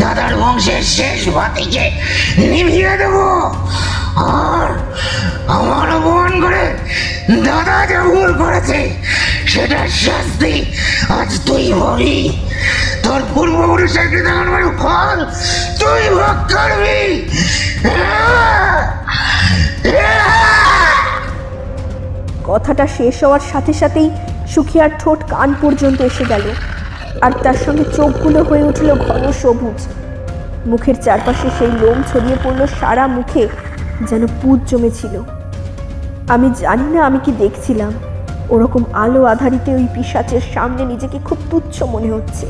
দাদার 0.01 0.33
বংশের 0.41 0.83
শেষ 0.95 1.21
বাতিকে 1.35 1.85
নিভিয়ে 2.37 2.93
দেবো। 3.01 3.29
আর 4.15 4.69
আমার 5.57 5.87
অপমান 5.97 6.33
করে 6.41 6.63
দাদা 7.47 7.77
যে 7.89 7.97
ভুল 8.09 8.29
করেছে। 8.33 8.79
সেটার 9.47 9.87
শাস্তি। 10.05 10.53
আজ 11.19 11.31
তুই 11.47 11.73
বলি 11.73 12.17
তোর 13.03 13.21
পূর্বপুরুষের 13.33 14.07
কৃতজ্ঞ 14.09 14.65
ফল 14.81 15.17
তুই 15.79 16.03
ভোগ 16.17 16.37
করবি! 16.53 17.01
কথাটা 22.45 22.87
শেষ 22.97 23.15
হওয়ার 23.23 23.43
সাথে 23.51 23.73
সাথেই 23.73 24.07
সুখিয়ার 24.47 24.91
ঠোঁট 24.99 25.19
কান 25.29 25.49
পর্যন্ত 25.61 26.01
এসে 26.01 26.25
গেল, 26.25 26.45
আর 27.21 27.31
তার 27.43 27.57
সঙ্গে 27.65 27.85
চোখগুলো 27.97 28.39
হয়ে 28.43 28.63
উঠল 28.63 28.87
ঘন 29.05 29.23
সবুজ। 29.41 29.79
মুখের 30.65 30.97
চারপাশে 31.05 31.47
সেই 31.59 31.71
লোম 31.81 31.97
ছড়িয়ে 32.13 32.37
পড়ল 32.43 32.61
সারা 32.79 33.07
মুখে 33.07 33.47
যেন 34.01 34.27
পুজ 34.27 34.59
জমেছিল। 34.69 35.21
আমি 36.27 36.49
জানি 36.59 36.97
না 36.97 37.05
আমি 37.05 37.19
কি 37.23 37.31
দেখছিলাম। 37.31 37.93
ওরকম 38.49 38.83
আলো 38.93 39.25
আধারিতে 39.25 39.75
ওই 39.75 39.87
পিসাচের 39.95 40.41
সামনে 40.53 40.85
নিজেকে 40.85 41.19
খুব 41.25 41.37
তুচ্ছ 41.51 41.83
মনে 41.83 42.11
হচ্ছে। 42.11 42.47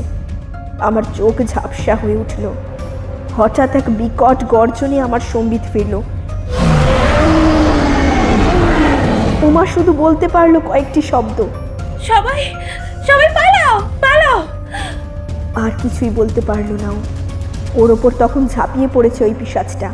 আমার 0.80 1.02
চোখ 1.14 1.42
ঝাপসা 1.42 1.94
হয়ে 1.94 2.16
উঠল। 2.16 2.52
হঠাৎ 3.36 3.76
এক 3.76 3.82
বিকট 3.88 4.44
গর্জনে 4.44 5.00
আমার 5.00 5.20
সম্বিত 5.20 5.60
ফিরল। 5.72 6.02
উমা 9.42 9.66
শুধু 9.66 9.92
বলতে 9.92 10.28
পারল 10.28 10.60
কয়েকটি 10.60 11.02
শব্দ। 11.02 11.44
সবাই 12.02 12.44
সবাই 13.06 13.28
পালাও 13.34 13.80
পালাও। 13.80 14.42
আর 15.64 15.70
কিছুই 15.82 16.10
বলতে 16.10 16.40
পারল 16.40 16.72
না 16.72 16.90
ওর 17.74 17.90
ওপর 17.90 18.12
তখন 18.18 18.48
ঝাঁপিয়ে 18.48 18.88
পড়েছে 18.94 19.24
ওই 19.24 19.34
পিসাচটা 19.38 19.92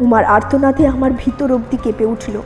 উমার 0.00 0.24
আর্তনাদে 0.24 0.86
আমার 0.86 1.10
ভিতর 1.18 1.52
অবধি 1.52 1.76
কেঁপে 1.76 2.04
উঠল। 2.04 2.42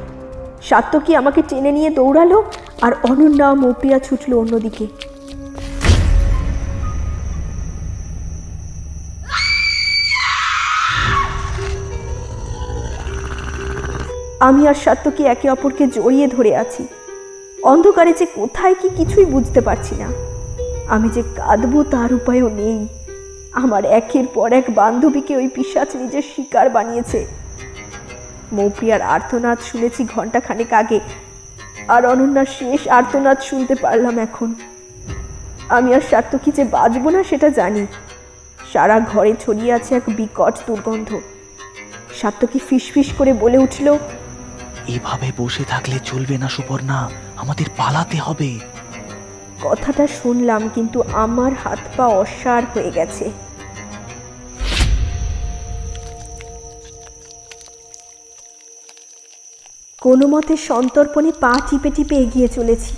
সাত্যকী 0.62 1.14
আমাকে 1.14 1.42
টেনে 1.48 1.72
নিয়ে 1.72 1.90
দৌড়ালো? 1.90 2.44
আর 2.80 2.92
অনন্যা 3.02 3.54
মৌপিয়া 3.54 3.98
ছুটল 3.98 4.34
অন্যদিকে। 4.34 4.86
আমি 14.40 14.68
আর 14.68 14.74
সাত্যকী 14.74 15.24
একে 15.24 15.50
অপরকে 15.50 15.86
জড়িয়ে 15.86 16.26
ধরে 16.26 16.56
আছি। 16.56 16.86
অন্ধকারে 17.62 18.12
যে 18.12 18.26
কোথায় 18.26 18.74
কি 18.74 18.88
কিছুই 18.88 19.24
বুঝতে 19.24 19.60
পারছি 19.60 19.94
না। 19.94 20.08
আমি 20.88 21.08
যে 21.08 21.22
কাঁদবো 21.36 21.82
তার 21.82 22.14
উপায়ও 22.14 22.48
নেই। 22.48 22.88
আমার 23.52 23.84
একের 23.84 24.26
পর 24.34 24.52
এক 24.52 24.64
বান্ধবীকে 24.74 25.36
ওই 25.36 25.48
পিসাচ 25.48 25.96
নিজের 25.96 26.22
শিকার 26.36 26.70
বানিয়েছে। 26.70 27.39
মৌপ্রিয়ার 28.52 29.02
আর্তনাদ 29.02 29.58
শুনেছি 29.72 30.06
ঘণ্টা 30.14 30.40
খানেক 30.40 30.72
আগে। 30.72 31.00
আর 31.88 32.06
অনন্যার 32.06 32.46
শেষ 32.58 32.88
আর্তনাদ 32.88 33.38
শুনতে 33.40 33.74
পারলাম 33.74 34.18
এখন। 34.18 34.54
আমি 35.68 35.94
আর 35.94 36.00
সাত্যকী 36.10 36.50
যে 36.50 36.64
বাঁচবো 36.64 37.10
না 37.10 37.22
সেটা 37.22 37.48
জানি। 37.48 37.86
সারা 38.72 39.00
ঘরে 39.00 39.34
ছড়িয়ে 39.40 39.72
আছে 39.72 39.94
এক 39.94 40.02
বিকট 40.08 40.58
দুর্গন্ধ। 40.66 41.20
সাত্যকী 42.14 42.58
ফিসফিস 42.68 43.12
করে 43.18 43.32
বলে 43.32 43.58
উঠল 43.58 43.98
এভাবে 44.88 45.32
বসে 45.36 45.64
থাকলে 45.64 45.98
চলবে 46.04 46.38
না 46.38 46.48
সুপর্ণা 46.48 47.10
আমাদের 47.36 47.66
পালাতে 47.76 48.16
হবে। 48.16 48.58
কথাটা 49.62 50.06
শুনলাম 50.06 50.70
কিন্তু 50.74 51.02
আমার 51.12 51.52
হাত 51.64 51.78
পা 51.96 52.06
অসার 52.06 52.62
হয়ে 52.74 52.90
গেছে। 52.90 53.30
কোনো 60.02 60.26
মতে 60.34 60.54
সন্তর্পণে 60.70 61.30
পা 61.42 61.52
টিপে 61.68 61.90
টিপে 61.96 62.16
এগিয়ে 62.24 62.48
চলেছি। 62.56 62.92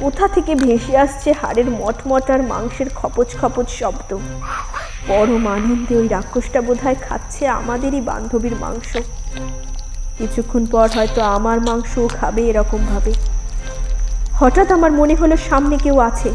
কোথা 0.00 0.24
থেকে 0.34 0.52
ভেসে 0.64 0.94
আসছে 1.04 1.28
হাড়ের 1.40 1.68
মটমট 1.80 2.26
আর 2.34 2.40
মাংসের 2.52 2.88
খপচ 2.98 3.28
খপচ 3.40 3.68
শব্দ? 3.80 4.10
পরম 5.08 5.44
আনন্দে 5.54 5.94
ওই 6.00 6.06
রাক্ষসটা 6.08 6.60
বোধহয় 6.66 6.98
খাচ্ছে 7.06 7.42
আমাদেরই 7.60 8.00
বান্ধবীর 8.10 8.54
মাংস। 8.62 8.90
কিছুক্ষণ 10.18 10.62
পর 10.72 10.86
হয়তো 10.96 11.20
আমার 11.36 11.58
মাংসও 11.68 12.04
খাবে 12.18 12.42
এরকম 12.50 12.80
ভাবে 12.92 13.12
হঠাৎ 14.40 14.68
আমার 14.76 14.92
মনে 15.00 15.14
হলো 15.20 15.34
সামনে 15.48 15.76
কেউ 15.84 15.96
আছে। 16.08 16.30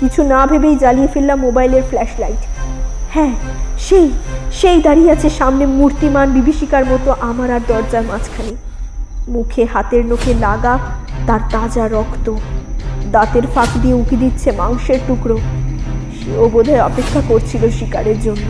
কিছু 0.00 0.20
না 0.32 0.40
ভেবেই 0.50 0.76
জ্বালিয়ে 0.82 1.08
ফেললাম 1.14 1.38
মোবাইলের 1.46 1.84
ফ্ল্যাশ 1.90 2.12
লাইট 2.22 2.42
হ্যাঁ 3.14 3.34
সেই 3.86 4.06
সেই 4.60 4.78
দাঁড়িয়ে 4.86 5.10
আছে 5.14 5.28
সামনে 5.40 5.64
মূর্তিমান 5.78 6.26
বিভীষিকার 6.36 6.84
মতো 6.92 7.08
আমার 7.30 7.48
আর 7.56 7.62
দরজার 7.70 8.06
মাঝখানে। 8.12 8.54
মুখে, 9.28 9.66
হাতের 9.72 10.06
নখে 10.06 10.34
লাগা 10.34 10.78
তার 11.26 11.40
তাজা 11.50 11.88
রক্ত। 11.88 12.34
দাঁতের 13.12 13.46
ফাঁক 13.54 13.68
দিয়ে 13.82 13.94
উঁকি 13.94 14.16
দিচ্ছে 14.16 14.52
মাংসের 14.52 14.98
টুকরো। 15.06 15.38
সেও 16.18 16.48
বোধহয় 16.48 16.82
অপেক্ষা 16.82 17.20
করছিল 17.28 17.70
শিকারের 17.70 18.20
জন্য। 18.20 18.46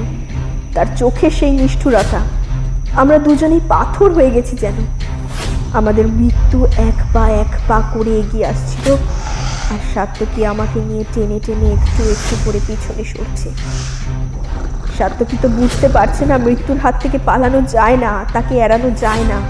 তার 0.74 0.86
চোখে 0.96 1.30
সেই 1.30 1.50
নিষ্ঠুরতা। 1.50 2.20
আমরা 2.96 3.18
দুজনেই 3.18 3.60
পাথর 3.68 4.12
হয়ে 4.12 4.30
গেছি 4.30 4.56
যেন। 4.56 4.74
আমাদের 5.72 6.06
মৃত্যু 6.06 6.58
এক 6.64 6.98
পা 7.14 7.28
এক 7.28 7.52
পা 7.68 7.82
করে 7.94 8.12
এগিয়ে 8.18 8.46
আসছিল 8.46 8.96
আর 9.72 9.80
সাত্যকী 9.94 10.44
আমাকে 10.44 10.80
নিয়ে 10.80 11.04
টেনে 11.14 11.40
টেনে 11.46 11.72
একটু 11.72 12.02
একটু 12.14 12.34
করে 12.44 12.60
পিছনে 12.66 13.04
সরছে। 13.04 13.50
সাত্যকী 14.98 15.36
তো 15.42 15.48
বুঝতে 15.48 15.88
পারছে 15.88 16.26
না 16.26 16.38
মৃত্যুর 16.38 16.78
হাত 16.78 16.94
থেকে 17.02 17.18
পালানো 17.24 17.60
যায় 17.60 17.96
না, 17.96 18.24
তাকে 18.32 18.58
এড়ানো 18.58 18.90
যায় 18.90 19.24
না। 19.28 19.40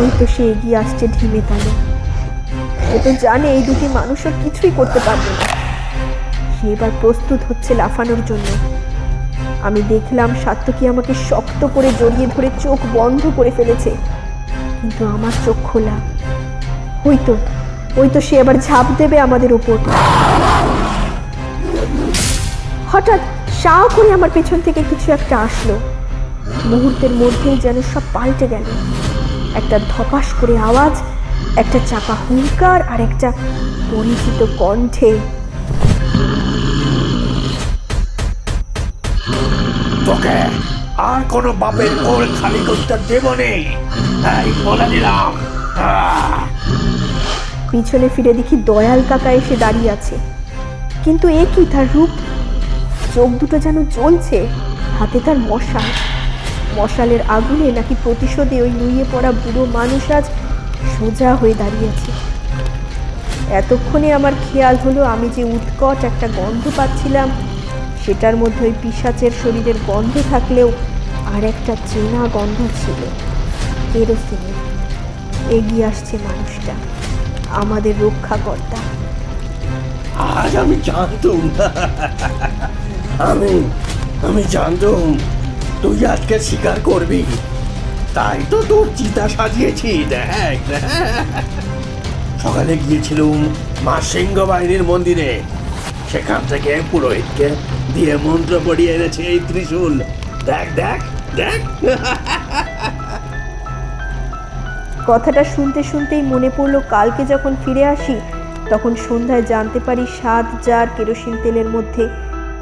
ওই 0.00 0.10
তো 0.18 0.24
সে 0.34 0.42
এগিয়ে 0.52 0.76
আসছে 0.76 1.04
ঢিমে 1.08 1.40
তালে। 1.48 1.70
সে 2.86 2.98
তো 3.04 3.10
জানে 3.24 3.48
এই 3.56 3.62
দুটি 3.62 3.86
মানুষ 3.98 4.18
ওর 4.26 4.34
কিছুই 4.44 4.72
করতে 4.76 5.00
পারবে 5.06 5.30
না। 5.38 5.44
সে 6.56 6.66
এবার 6.74 6.90
প্রস্তুত 7.00 7.40
হচ্ছে 7.48 7.70
লাফানোর 7.74 8.20
জন্য। 8.26 8.48
আমি 9.62 9.80
দেখলাম 9.82 10.30
সাত্যকী 10.44 10.84
আমাকে 10.86 11.12
শক্ত 11.28 11.60
করে 11.74 11.88
জড়িয়ে 12.00 12.26
ধরে 12.26 12.48
চোখ 12.64 12.78
বন্ধ 12.92 13.22
করে 13.36 13.50
ফেলেছে। 13.50 13.90
কিন্তু 14.80 15.02
আমার 15.06 15.32
চোখ 15.44 15.56
খোলা। 15.64 15.96
ওই 17.08 17.18
তো 17.26 17.34
ওই 18.00 18.08
তো 18.14 18.20
সে 18.20 18.34
আবার 18.40 18.56
ঝাঁপ 18.66 18.86
দেবে 18.98 19.16
আমাদের 19.20 19.52
উপর। 19.52 19.76
হঠাৎ 22.92 23.20
শাহ 23.62 23.80
করে 23.96 24.12
আমার 24.12 24.30
পেছন 24.34 24.58
থেকে 24.60 24.80
কিছু 24.90 25.12
একটা 25.12 25.34
আসলো। 25.46 25.74
মুহূর্তের 26.70 27.12
মধ্যেই 27.20 27.58
যেন 27.64 27.76
সব 27.92 28.04
পাল্টে 28.12 28.46
গেল। 28.48 28.66
একটা 29.54 29.78
ধপাস 29.78 30.34
করে 30.40 30.58
আওয়াজ 30.58 30.92
একটা 31.56 31.78
চাপা 31.86 32.14
হুঙ্কার 32.14 32.82
আর 32.82 33.00
একটা 33.00 33.32
পরিচিত 33.90 34.46
কণ্ঠে। 34.58 35.18
তোকে 40.06 40.38
আর 40.96 41.20
কোনো 41.28 41.52
বাপের 41.52 41.88
কোল 42.04 42.26
খালি 42.40 42.58
করতে 42.66 42.94
দেব 43.08 43.34
নেই 43.34 43.64
এই 44.42 44.52
বলে 44.64 44.88
দিলাম! 44.88 45.32
পিছনে 47.70 48.08
ফিরে 48.08 48.32
দেখি 48.34 48.56
দয়াল 48.56 49.02
কাকা 49.08 49.30
এসে 49.30 49.56
দাঁড়িয়ে 49.56 49.90
আছে। 49.90 50.16
কিন্তু 51.04 51.28
এ 51.28 51.44
কি? 51.54 51.66
তার 51.72 51.86
রূপ? 51.94 52.10
চোখ 53.14 53.30
দুটো 53.30 53.58
যেন 53.58 53.84
জ্বলছে। 53.84 54.46
হাতে 54.98 55.20
তার 55.20 55.38
মশাল 55.38 55.88
মশালের 56.76 57.22
আগুনে 57.28 57.72
নাকি 57.72 57.94
প্রতিশোধে 58.04 58.62
ওই 58.62 58.70
নুয়ে 58.70 59.04
পড়া 59.12 59.32
বুড়ো 59.32 59.64
মানুষ 59.64 60.10
আজ 60.10 60.24
সোজা 60.98 61.34
হয়ে 61.34 61.54
দাঁড়িয়েছে। 61.54 62.10
এতক্ষণে 63.54 64.12
আমার 64.12 64.32
খেয়াল 64.46 64.76
হলো 64.84 65.04
আমি 65.04 65.28
যে 65.36 65.44
উৎকট 65.44 66.04
একটা 66.04 66.28
গন্ধ 66.28 66.70
পাচ্ছিলাম, 66.76 67.28
সেটার 68.04 68.36
মধ্যে 68.36 68.66
ওই 68.66 68.72
পিসাচের 68.82 69.30
শরীরের 69.42 69.74
গন্ধ 69.86 70.14
থাকলেও 70.30 70.72
আর 71.34 71.44
একটা 71.44 71.76
চেনা 71.86 72.28
গন্ধ 72.32 72.58
ছিল, 72.80 73.00
কেরোসিনের। 73.92 74.56
এগিয়ে 75.50 75.84
আসছে 75.84 76.18
মানুষটা, 76.24 76.72
আমাদের 77.50 77.94
রক্ষাকর্তা। 78.00 78.78
আজ 80.38 80.56
আমি 80.56 80.76
জানতুম, 80.84 81.40
আমি 83.30 83.52
আমি 84.28 84.42
জানতুম 84.50 85.18
তুই 85.82 85.98
আজকে 86.14 86.34
স্বীকার 86.48 86.78
করবি। 86.84 87.22
তাই 88.16 88.38
তো 88.50 88.58
তোর 88.70 88.86
চিতা 88.96 89.24
সাজিয়েছি, 89.28 89.90
দেখ। 90.14 90.60
সকালে 92.42 92.74
গিয়েছিলুম 92.84 93.38
মা 93.86 93.96
সিংহ 94.10 94.36
বাহিনীর 94.50 94.84
মন্দিরে। 94.90 95.30
সেখান 96.12 96.40
থেকে 96.48 96.72
পুরোহিতকে 96.90 97.48
দিয়ে 97.94 98.14
মন্ত্র 98.26 98.54
পড়িয়ে 98.66 98.92
এনেছে 98.96 99.22
এই 99.32 99.40
ত্রিশূল। 99.48 99.94
দেখ 100.48 100.66
দেখ 100.80 101.00
দেখ। 101.38 101.60
কথাটা 105.10 105.42
শুনতে 105.54 105.80
শুনতেই 105.90 106.22
মনে 106.32 106.50
পড়ল, 106.56 106.74
কালকে 106.94 107.22
যখন 107.32 107.52
ফিরে 107.62 107.84
আসি, 107.94 108.16
তখন 108.70 108.92
সন্ধ্যায় 109.08 109.44
জানতে 109.52 109.78
পারি 109.86 110.04
সাত 110.22 110.46
জার 110.66 110.86
কেরোসিন 110.96 111.34
তেলের 111.42 111.68
মধ্যে 111.74 112.04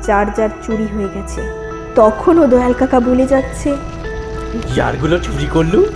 চার 0.06 0.26
জার 0.36 0.50
চুরি 0.64 0.86
হয়ে 0.94 1.10
গেছে। 1.16 1.42
তখনও 2.00 2.44
দয়াল 2.52 2.74
কাকা 2.80 2.98
বলে 3.08 3.24
যাচ্ছে। 3.32 3.70
জারগুলো 4.76 5.16
চুরি 5.26 5.46
করলুম 5.56 5.86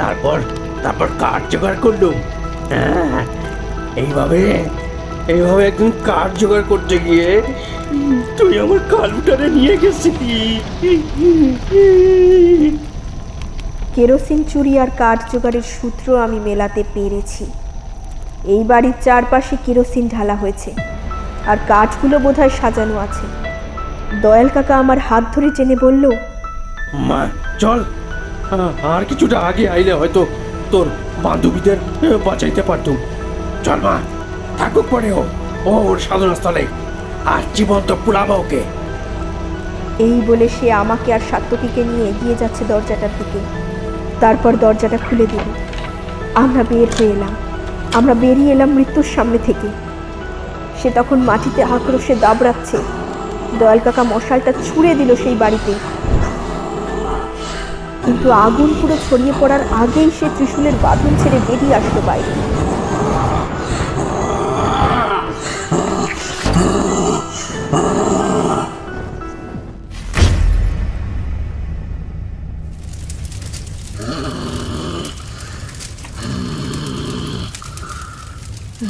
তারপর 0.00 0.38
তারপর 0.84 1.08
কাঠ 1.22 1.42
জোগাড় 1.52 1.78
করলুম। 1.84 2.16
হ্যাঁ 2.72 3.22
এইভাবে 4.02 4.40
এইভাবে 5.32 5.62
একদিন 5.70 5.90
কাঠ 6.08 6.30
জোগাড় 6.40 6.66
করতে 6.72 6.94
গিয়ে 7.06 7.28
তুই 8.38 8.52
আমার 8.64 8.80
কালুটারে 8.92 9.46
নিয়ে 9.58 9.74
গেছিলি। 9.82 10.40
কেরোসিন 13.94 14.40
চুরি 14.50 14.72
আর 14.82 14.90
কাঠ 15.00 15.18
জোগাড়ের 15.32 15.66
সূত্র 15.76 16.06
আমি 16.24 16.38
মেলাতে 16.48 16.82
পেরেছি। 16.94 17.44
এই 18.54 18.62
বাড়ির 18.70 18.96
চারপাশে 19.06 19.54
কেরোসিন 19.64 20.04
ঢালা 20.14 20.34
হয়েছে 20.42 20.70
আর 21.50 21.58
কাঠগুলো 21.70 22.16
বোধহয় 22.24 22.52
সাজানো 22.60 22.96
আছে। 23.06 23.26
দয়াল 24.14 24.48
কাকা 24.48 24.76
আমার 24.76 24.98
হাত 24.98 25.24
ধরে 25.34 25.50
টেনে 25.50 25.76
বলল 25.80 26.10
মা 26.94 27.26
চল। 27.58 27.84
আর 28.82 29.04
কিছুটা 29.04 29.38
আগে 29.38 29.68
আইলে 29.68 29.92
হয়তো 29.92 30.26
তোর 30.70 30.86
বান্ধবীদের 31.22 31.76
বাঁচাইতে 32.24 32.62
পারতুম 32.62 32.96
চল 33.64 33.76
মা 33.76 33.98
থাকুক 34.58 34.84
পরে 34.90 35.12
ও 35.12 35.24
ও 35.64 35.70
ওর 35.70 35.98
সাধনাস্থলে। 35.98 36.66
আর 37.26 37.42
জীবন্ত 37.54 37.94
পুরাবো 38.04 38.34
ওকে। 38.34 38.62
এই 39.98 40.20
বলে 40.26 40.48
সে 40.48 40.72
আমাকে 40.72 41.12
আর 41.12 41.20
সাত্তকীকে 41.30 41.84
নিয়ে 41.84 42.08
এগিয়ে 42.08 42.34
যাচ্ছে 42.34 42.64
দরজাটার 42.68 43.08
দিকে। 43.18 43.38
তারপর 44.20 44.56
দরজাটা 44.56 44.98
খুলে 44.98 45.26
দিল। 45.26 45.46
আমরা 46.34 46.64
বের 46.68 46.88
হয়ে 46.98 47.08
এলাম। 47.08 47.34
আমরা 47.94 48.14
বেরিয়ে 48.14 48.52
এলাম 48.52 48.70
মৃত্যুর 48.70 49.04
সামনে 49.14 49.38
থেকে। 49.46 49.68
সে 50.82 50.90
তখন 50.90 51.18
মাটিতে 51.18 51.62
আক্রোশে 51.62 52.14
দাবড়াচ্ছে। 52.14 52.78
দয়াল 53.60 53.80
কাকা 53.86 54.02
মশালটা 54.12 54.52
ছুঁড়ে 54.66 54.92
দিল 54.98 55.10
সেই 55.22 55.36
বাড়িতে। 55.42 55.72
কিন্তু 58.04 58.26
আগুন 58.46 58.70
পুরো 58.80 58.96
ছড়িয়ে 59.06 59.34
পড়ার 59.40 59.62
আগেই 59.82 60.10
সে 60.18 60.26
ত্রিশূলের 60.36 60.76
বাঁধন 60.84 61.12
ছেড়ে 61.20 61.38
বেরিয়ে 61.46 61.74
আসলো 61.80 62.00
বাইরে। 62.08 62.32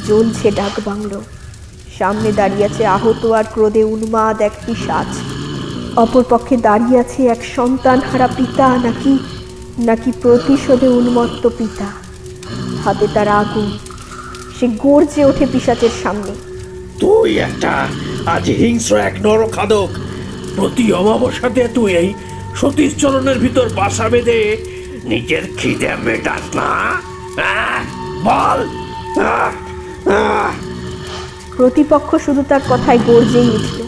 জ্বলছে 0.07 0.47
ডাক 0.59 0.75
বাংলো। 0.89 1.19
সামনে 1.99 2.33
দাঁড়িয়ে 2.33 2.65
আছে 2.65 2.87
আহত 2.87 3.27
আর 3.27 3.45
ক্রোধে 3.53 3.85
উন্মাদ 3.85 4.41
এক 4.41 4.53
পিসাচ 4.67 5.19
অপরপক্ষে 5.99 6.57
দাঁড়িয়ে 6.57 7.01
আছে 7.01 7.27
এক 7.27 7.45
সন্তান 7.57 8.01
হারা 8.13 8.27
পিতা 8.27 8.79
নাকি 8.85 9.19
নাকি 9.79 10.13
প্রতিশোধে 10.23 10.89
উন্মত্ত 10.89 11.49
পিতা। 11.59 11.87
হাতে 12.85 13.07
তার 13.15 13.29
আগুন 13.29 13.79
সে 14.61 14.67
গর্জে 14.67 15.25
ওঠে 15.25 15.47
পিসাচের 15.53 15.91
সামনে। 16.03 16.35
তুই 17.01 17.39
একটা 17.39 17.87
আজ 18.27 18.51
হিংস্র 18.51 18.97
এক 18.97 19.15
নরখাদক 19.23 19.89
প্রতি 20.57 20.93
অমাবস্যাতে 20.93 21.69
তুই 21.75 21.97
এই 21.97 22.15
সতীশ 22.57 22.97
চরণের 22.97 23.39
ভিতর 23.39 23.69
বাসা 23.69 24.09
বেঁধে 24.09 24.57
নিজের 25.05 25.43
খিদে 25.59 25.89
মেটাস 26.05 26.57
না? 26.57 26.91
আহ, 27.43 27.83
বল। 28.25 28.69
আহ, 29.23 30.11
আহ। 30.11 30.68
প্রতিপক্ষ 31.59 32.11
শুধু 32.17 32.43
তার 32.49 32.63
কথায় 32.71 32.99
গর্জেই 33.07 33.49
উঠল। 33.57 33.79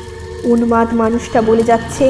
উন্মাদ 0.44 0.88
মানুষটা 0.94 1.40
বলে 1.42 1.62
যাচ্ছে 1.62 2.04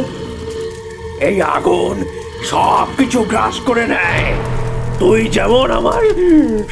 এই 1.21 1.43
আগুন 1.57 1.97
সব 2.45 2.87
কিছু 2.99 3.19
গ্রাস 3.23 3.57
করে 3.67 3.85
নেয়। 3.87 4.27
তুই 4.99 5.21
যেমন 5.27 5.71
আমার 5.71 6.03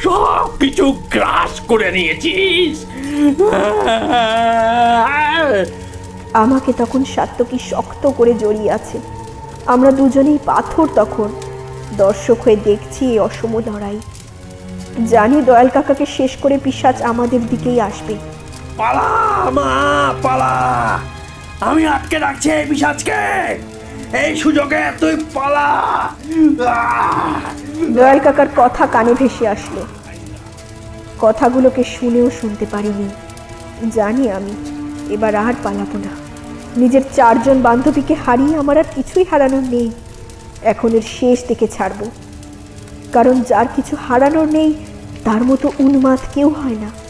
সব 0.03 0.47
কিছু 0.59 0.85
গ্রাস 1.11 1.53
করে 1.67 1.91
নিয়েছিস। 1.91 2.75
আমাকে 6.33 6.71
তখন 6.77 7.01
সাত্তকী 7.15 7.57
শক্ত 7.71 8.03
করে 8.17 8.33
জড়িয়ে 8.33 8.71
আছে। 8.71 8.97
আমরা 9.65 9.91
দুজনেই 9.91 10.39
পাথর 10.45 10.87
তখন। 10.95 11.29
দর্শক 11.97 12.37
হয়ে 12.41 12.59
দেখছি 12.69 13.01
এই 13.05 13.19
অসম 13.19 13.51
লড়াই। 13.67 13.97
জানি 15.09 15.37
দয়াল 15.41 15.69
কাকাকে 15.69 16.05
শেষ 16.17 16.31
করে 16.41 16.55
পিসাচ 16.63 16.97
আমাদের 17.01 17.41
দিকেই 17.49 17.79
আসবে। 17.81 18.15
পালা, 18.79 19.07
মা, 19.51 19.67
পালা। 20.23 20.53
আমি 21.61 21.87
আটকে 21.87 22.19
রাখছি 22.19 22.51
এই 22.51 22.65
পিসাজকে 22.65 23.21
এই 24.17 24.35
সুযোগে 24.35 24.91
তুই 24.99 25.25
পালা! 25.33 25.69
দয়াল 27.95 28.19
কাকার 28.19 28.47
কথা 28.55 28.87
কানে 28.87 29.13
ভেসে 29.13 29.47
আসলো। 29.47 29.85
কথাগুলোকে 31.19 31.83
শুনেও 31.83 32.29
শুনতে 32.41 32.65
পারিনি। 32.65 33.09
জানি 33.91 34.31
আমি, 34.31 34.53
এবার 35.13 35.35
আর 35.35 35.53
পালাবো 35.63 35.97
না। 35.97 36.11
নিজের 36.77 37.01
চারজন 37.15 37.61
বান্ধবীকে 37.61 38.13
হারিয়ে 38.13 38.55
আমার 38.55 38.77
আর 38.77 38.83
কিছুই 38.95 39.25
হারানোর 39.31 39.63
নেই। 39.63 39.91
এখন 40.61 40.91
এর 40.93 41.01
শেষ 41.19 41.47
দিকে 41.47 41.67
ছাড়বো। 41.67 42.11
কারণ 43.13 43.41
যার 43.41 43.65
কিছু 43.75 43.97
হারানোর 44.07 44.47
নেই, 44.47 44.73
তার 45.23 45.43
মতো 45.43 45.71
উন্মাদ 45.79 46.19
কেউ 46.33 46.49
হয় 46.49 46.75
না। 46.75 47.08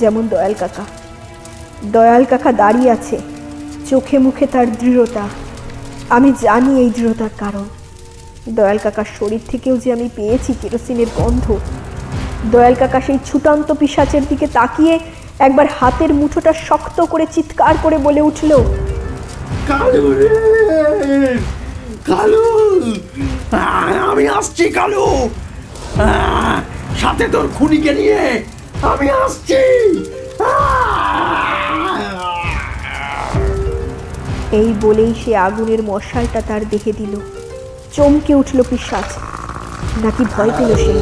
যেমন 0.00 0.22
দয়াল 0.32 0.54
কাকা। 0.62 0.84
দয়াল 1.94 2.24
কাকা 2.30 2.50
দাঁড়িয়ে 2.62 2.90
আছে, 2.96 3.16
চোখে 3.90 4.16
মুখে 4.24 4.44
তার 4.54 4.66
দৃঢ়তা। 4.80 5.24
আমি 6.16 6.30
জানি 6.44 6.72
এই 6.82 6.90
দৃঢ়তার 6.96 7.34
কারণ। 7.42 7.66
দয়াল 8.56 8.78
কাকার 8.84 9.08
শরীর 9.18 9.42
থেকেও 9.50 9.74
যে 9.82 9.88
আমি 9.96 10.06
পেয়েছি 10.16 10.50
কেরোসিনের 10.60 11.10
গন্ধ। 11.18 11.46
দয়াল 12.52 12.74
কাকা 12.80 12.98
সেই 13.06 13.18
ছুটান্ত 13.28 13.68
পিসাচের 13.80 14.24
দিকে 14.30 14.46
তাকিয়ে 14.58 14.94
একবার 15.46 15.66
হাতের 15.78 16.10
মুঠোটা 16.20 16.52
শক্ত 16.68 16.98
করে 17.12 17.24
চিৎকার 17.34 17.74
করে 17.84 17.96
বলে 18.06 18.20
উঠল, 18.28 18.50
কালু 19.70 20.04
কালু 22.10 22.44
আমি 24.10 24.24
আসছি 24.38 24.64
কালু। 24.78 25.06
সাথে 27.02 27.24
তোর 27.34 27.46
খুনিকে 27.56 27.92
নিয়ে 27.98 28.20
আমি 28.90 29.08
আসছি। 29.24 29.60
এই 34.60 34.68
বলেই 34.84 35.12
সে 35.20 35.32
আগুনের 35.46 35.80
মশালটা 35.90 36.40
তার 36.48 36.62
দেখে 36.72 36.92
দিল। 37.00 37.12
চমকে 37.94 38.32
উঠল 38.40 38.58
পিসাচ 38.70 39.08
নাকি 40.04 40.22
ভয় 40.34 40.52
পেল 40.58 40.70
সে? 40.84 40.94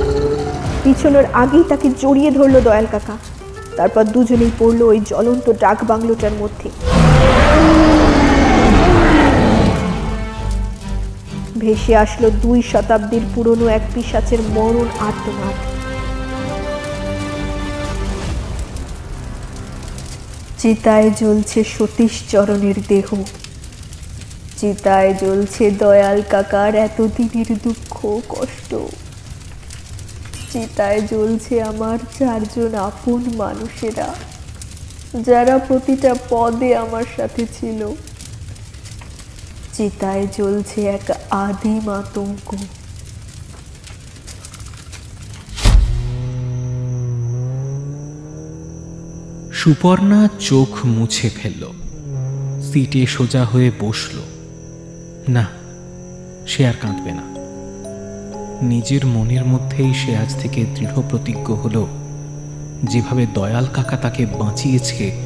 পিছনের 0.85 1.27
আগেই 1.43 1.65
তাকে 1.71 1.89
জড়িয়ে 2.03 2.31
ধরলো 2.39 2.59
দয়াল 2.67 2.87
কাকা। 2.95 3.17
তারপর 3.77 4.05
দুজনেই 4.15 4.53
পড়ল 4.59 4.81
ওই 4.93 5.01
জ্বলন্ত 5.11 5.47
ডাক 5.63 5.79
বাংলোটার 5.91 6.35
মধ্যে। 6.41 6.69
ভেসে 11.63 11.93
আসলো 12.05 12.27
দুই 12.45 12.59
শতাব্দীর 12.73 13.25
পুরনো 13.35 13.67
এক 13.77 13.85
পিসাচের 13.95 14.41
মরণ 14.57 14.89
আত্মনাদ 15.09 15.57
চিতায় 20.61 21.11
জ্বলছে 21.11 21.65
সতীশ 21.65 22.15
চরণের 22.31 22.79
দেহ। 22.89 23.09
চিতায় 24.59 25.15
জ্বলছে 25.15 25.71
দয়াল 25.71 26.23
কাকার 26.31 26.75
এতদিনের 26.75 27.59
দুঃখ, 27.65 27.95
কষ্ট। 28.29 28.71
চিতায় 30.53 31.01
জ্বলছে 31.01 31.63
আমার 31.63 31.99
চারজন 32.19 32.75
আপন 32.75 33.21
মানুষেরা, 33.37 34.15
যারা 35.27 35.59
প্রতিটা 35.59 36.15
পদে 36.31 36.77
আমার 36.77 37.07
সাথে 37.17 37.47
ছিল। 37.61 37.81
চিতায় 39.73 40.27
জ্বলছে 40.37 40.79
এক 40.89 41.07
আদিম 41.31 41.85
আতঙ্ক। 41.91 42.49
সুপর্ণা 49.61 50.29
চোখ 50.41 50.87
মুছে 50.87 51.31
ফেলল। 51.31 51.73
সিটে 52.63 53.07
সোজা 53.07 53.45
হয়ে 53.45 53.71
বসল। 53.81 54.19
না, 55.29 55.47
সে 56.47 56.67
আর 56.67 56.75
কাঁদবে 56.81 57.13
না। 57.13 57.23
নিজের 58.63 59.07
মনের 59.07 59.45
মধ্যেই 59.45 59.95
সে 59.95 60.17
আজ 60.17 60.37
থেকে 60.41 60.65
দৃঢ় 60.75 61.03
প্রতিজ্ঞ 61.11 61.55
হল, 61.55 61.87
যেভাবে 62.85 63.27
দয়াল 63.35 63.67
কাকা 63.73 63.97
তাকে 63.97 64.27
বাঁচিয়েছে, 64.27 65.21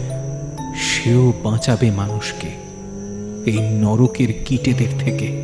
সেও 0.76 1.32
বাঁচাবে 1.44 1.90
মানুষকে 1.90 2.48
এই 3.50 3.58
নরকের 3.60 4.42
কীটেদের 4.44 4.98
থেকে। 4.98 5.42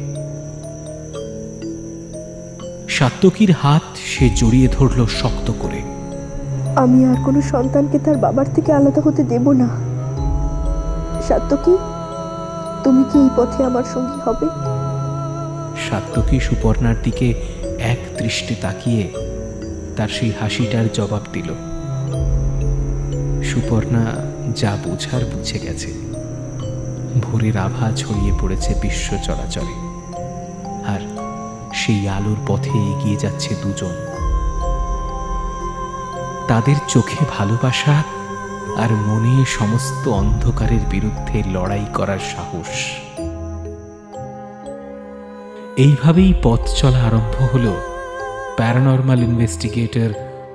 সাত্তকীর 2.89 3.53
হাত 3.53 3.97
সে 4.07 4.31
জড়িয়ে 4.37 4.69
ধরল 4.69 5.07
শক্ত 5.07 5.53
করে। 5.59 6.00
আমি 6.77 7.05
আর 7.05 7.17
কোনো 7.25 7.43
সন্তানকে 7.43 7.99
তার 7.99 8.17
বাবার 8.17 8.47
থেকে 8.55 8.73
আলাদা 8.73 9.01
হতে 9.05 9.23
দেব 9.23 9.53
না। 9.53 9.69
সাত্যকী 11.29 11.77
তুমি 12.85 13.05
কি 13.13 13.19
এই 13.19 13.29
পথে 13.37 13.65
আমার 13.65 13.85
সঙ্গী 13.85 14.21
হবে? 14.25 14.47
সাত্যকী 15.91 16.41
সুপর্ণার 16.41 16.95
দিকে 17.03 17.35
এক 17.79 18.23
দৃষ্টি 18.23 18.55
তাকিয়ে 18.55 19.13
তার 19.97 20.09
সেই 20.09 20.33
হাসিটার 20.41 20.93
জবাব 20.93 21.21
দিল? 21.33 21.55
সুপর্ণা 23.43 24.05
যা 24.57 24.77
বোঝার 24.85 25.25
বুঝে 25.25 25.59
গেছে। 25.59 25.93
ভোরের 27.23 27.57
আভা 27.57 27.93
ছড়িয়ে 27.97 28.33
পড়েছে 28.41 28.75
বিশ্ব 28.83 29.17
চরাচরে 29.23 29.91
আর 30.87 31.01
সেই 31.75 32.09
আলোর 32.09 32.37
পথে 32.47 32.79
এগিয়ে 32.79 33.17
যাচ্ছে 33.17 33.55
দুজন। 33.63 34.10
তাদের 36.51 36.77
চোখে 36.89 37.25
ভালোবাসা 37.39 38.03
আর 38.77 38.93
মনে 38.93 39.45
সমস্ত 39.45 40.09
অন্ধকারের 40.09 40.81
বিরুদ্ধে 40.91 41.43
লড়াই 41.53 41.87
করার 41.95 42.19
সাহস। 42.19 42.79
এইভাবেই 45.77 46.35
পথ 46.43 46.61
চলা 46.77 46.99
আরম্ভ 46.99 47.43
হল 47.55 47.75
প্যারানর্মাল 48.57 49.19
ইনভেস্টিগেটর 49.19 50.11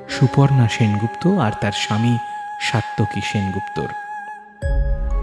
সুপর্ণা 0.10 0.68
সেনগুপ্ত 0.68 1.28
আর 1.28 1.52
তার 1.62 1.72
স্বামী 1.72 2.18
সাত্তকী 2.62 3.22
সেনগুপ্তর। 3.22 3.88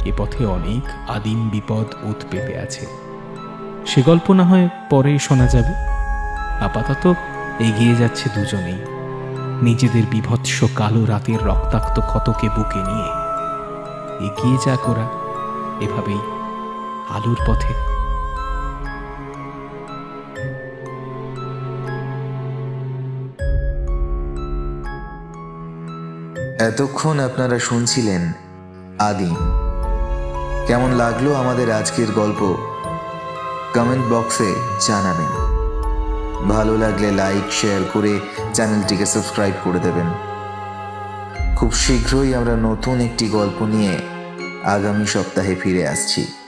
এ 0.06 0.12
পথে 0.18 0.44
অনেক 0.46 1.10
আদিম 1.10 1.48
বিপদ 1.48 1.86
ওত 2.10 2.24
পেতে 2.30 2.58
আছে। 2.58 2.86
সে 3.86 4.02
গল্প 4.02 4.32
না 4.32 4.44
হয় 4.44 4.68
পরে 4.90 5.18
শোনা 5.18 5.46
যাবে। 5.46 5.74
আপাতত 6.64 7.14
এগিয়ে 7.60 7.94
যাচ্ছে 7.94 8.28
দুজনেই। 8.34 8.91
নিজেদের 9.62 10.02
বিভৎস 10.10 10.64
কালো 10.76 11.04
রাতের 11.04 11.46
রক্তাক্ত 11.46 12.00
ক্ষতকে 12.00 12.48
বুকে 12.48 12.78
নিয়ে। 12.78 13.22
এগিয়ে 14.26 14.58
যা 14.66 14.76
করা 14.76 15.08
এভাবেই 15.80 16.20
আলুর 17.08 17.36
পথে। 17.46 17.92
এতক্ষণ 26.64 27.20
আপনারা 27.20 27.58
শুনছিলেন 27.58 28.32
আদিম 28.98 29.36
কেমন 30.66 30.90
লাগল 30.90 31.34
আমাদের 31.34 31.72
আজকের 31.72 32.12
গল্প? 32.12 32.56
কমেন্ট 33.74 34.12
বক্সে 34.12 34.54
জানাবেন। 34.80 35.41
ভালো 36.48 36.78
লাগলে 36.78 37.10
লাইক 37.10 37.52
শেয়ার 37.52 37.82
করে 37.92 38.20
চ্যানেলটিকে 38.54 39.06
সাবস্ক্রাইব 39.06 39.54
করে 39.64 39.78
দেবেন। 39.78 40.06
খুব 41.56 41.72
শীঘ্রই 41.72 42.34
আমরা 42.34 42.56
নতুন 42.56 43.00
একটি 43.00 43.28
গল্প 43.28 43.62
নিয়ে 43.62 43.98
আগামী 44.64 45.06
সপ্তাহে 45.06 45.54
ফিরে 45.54 45.88
আসছি। 45.88 46.41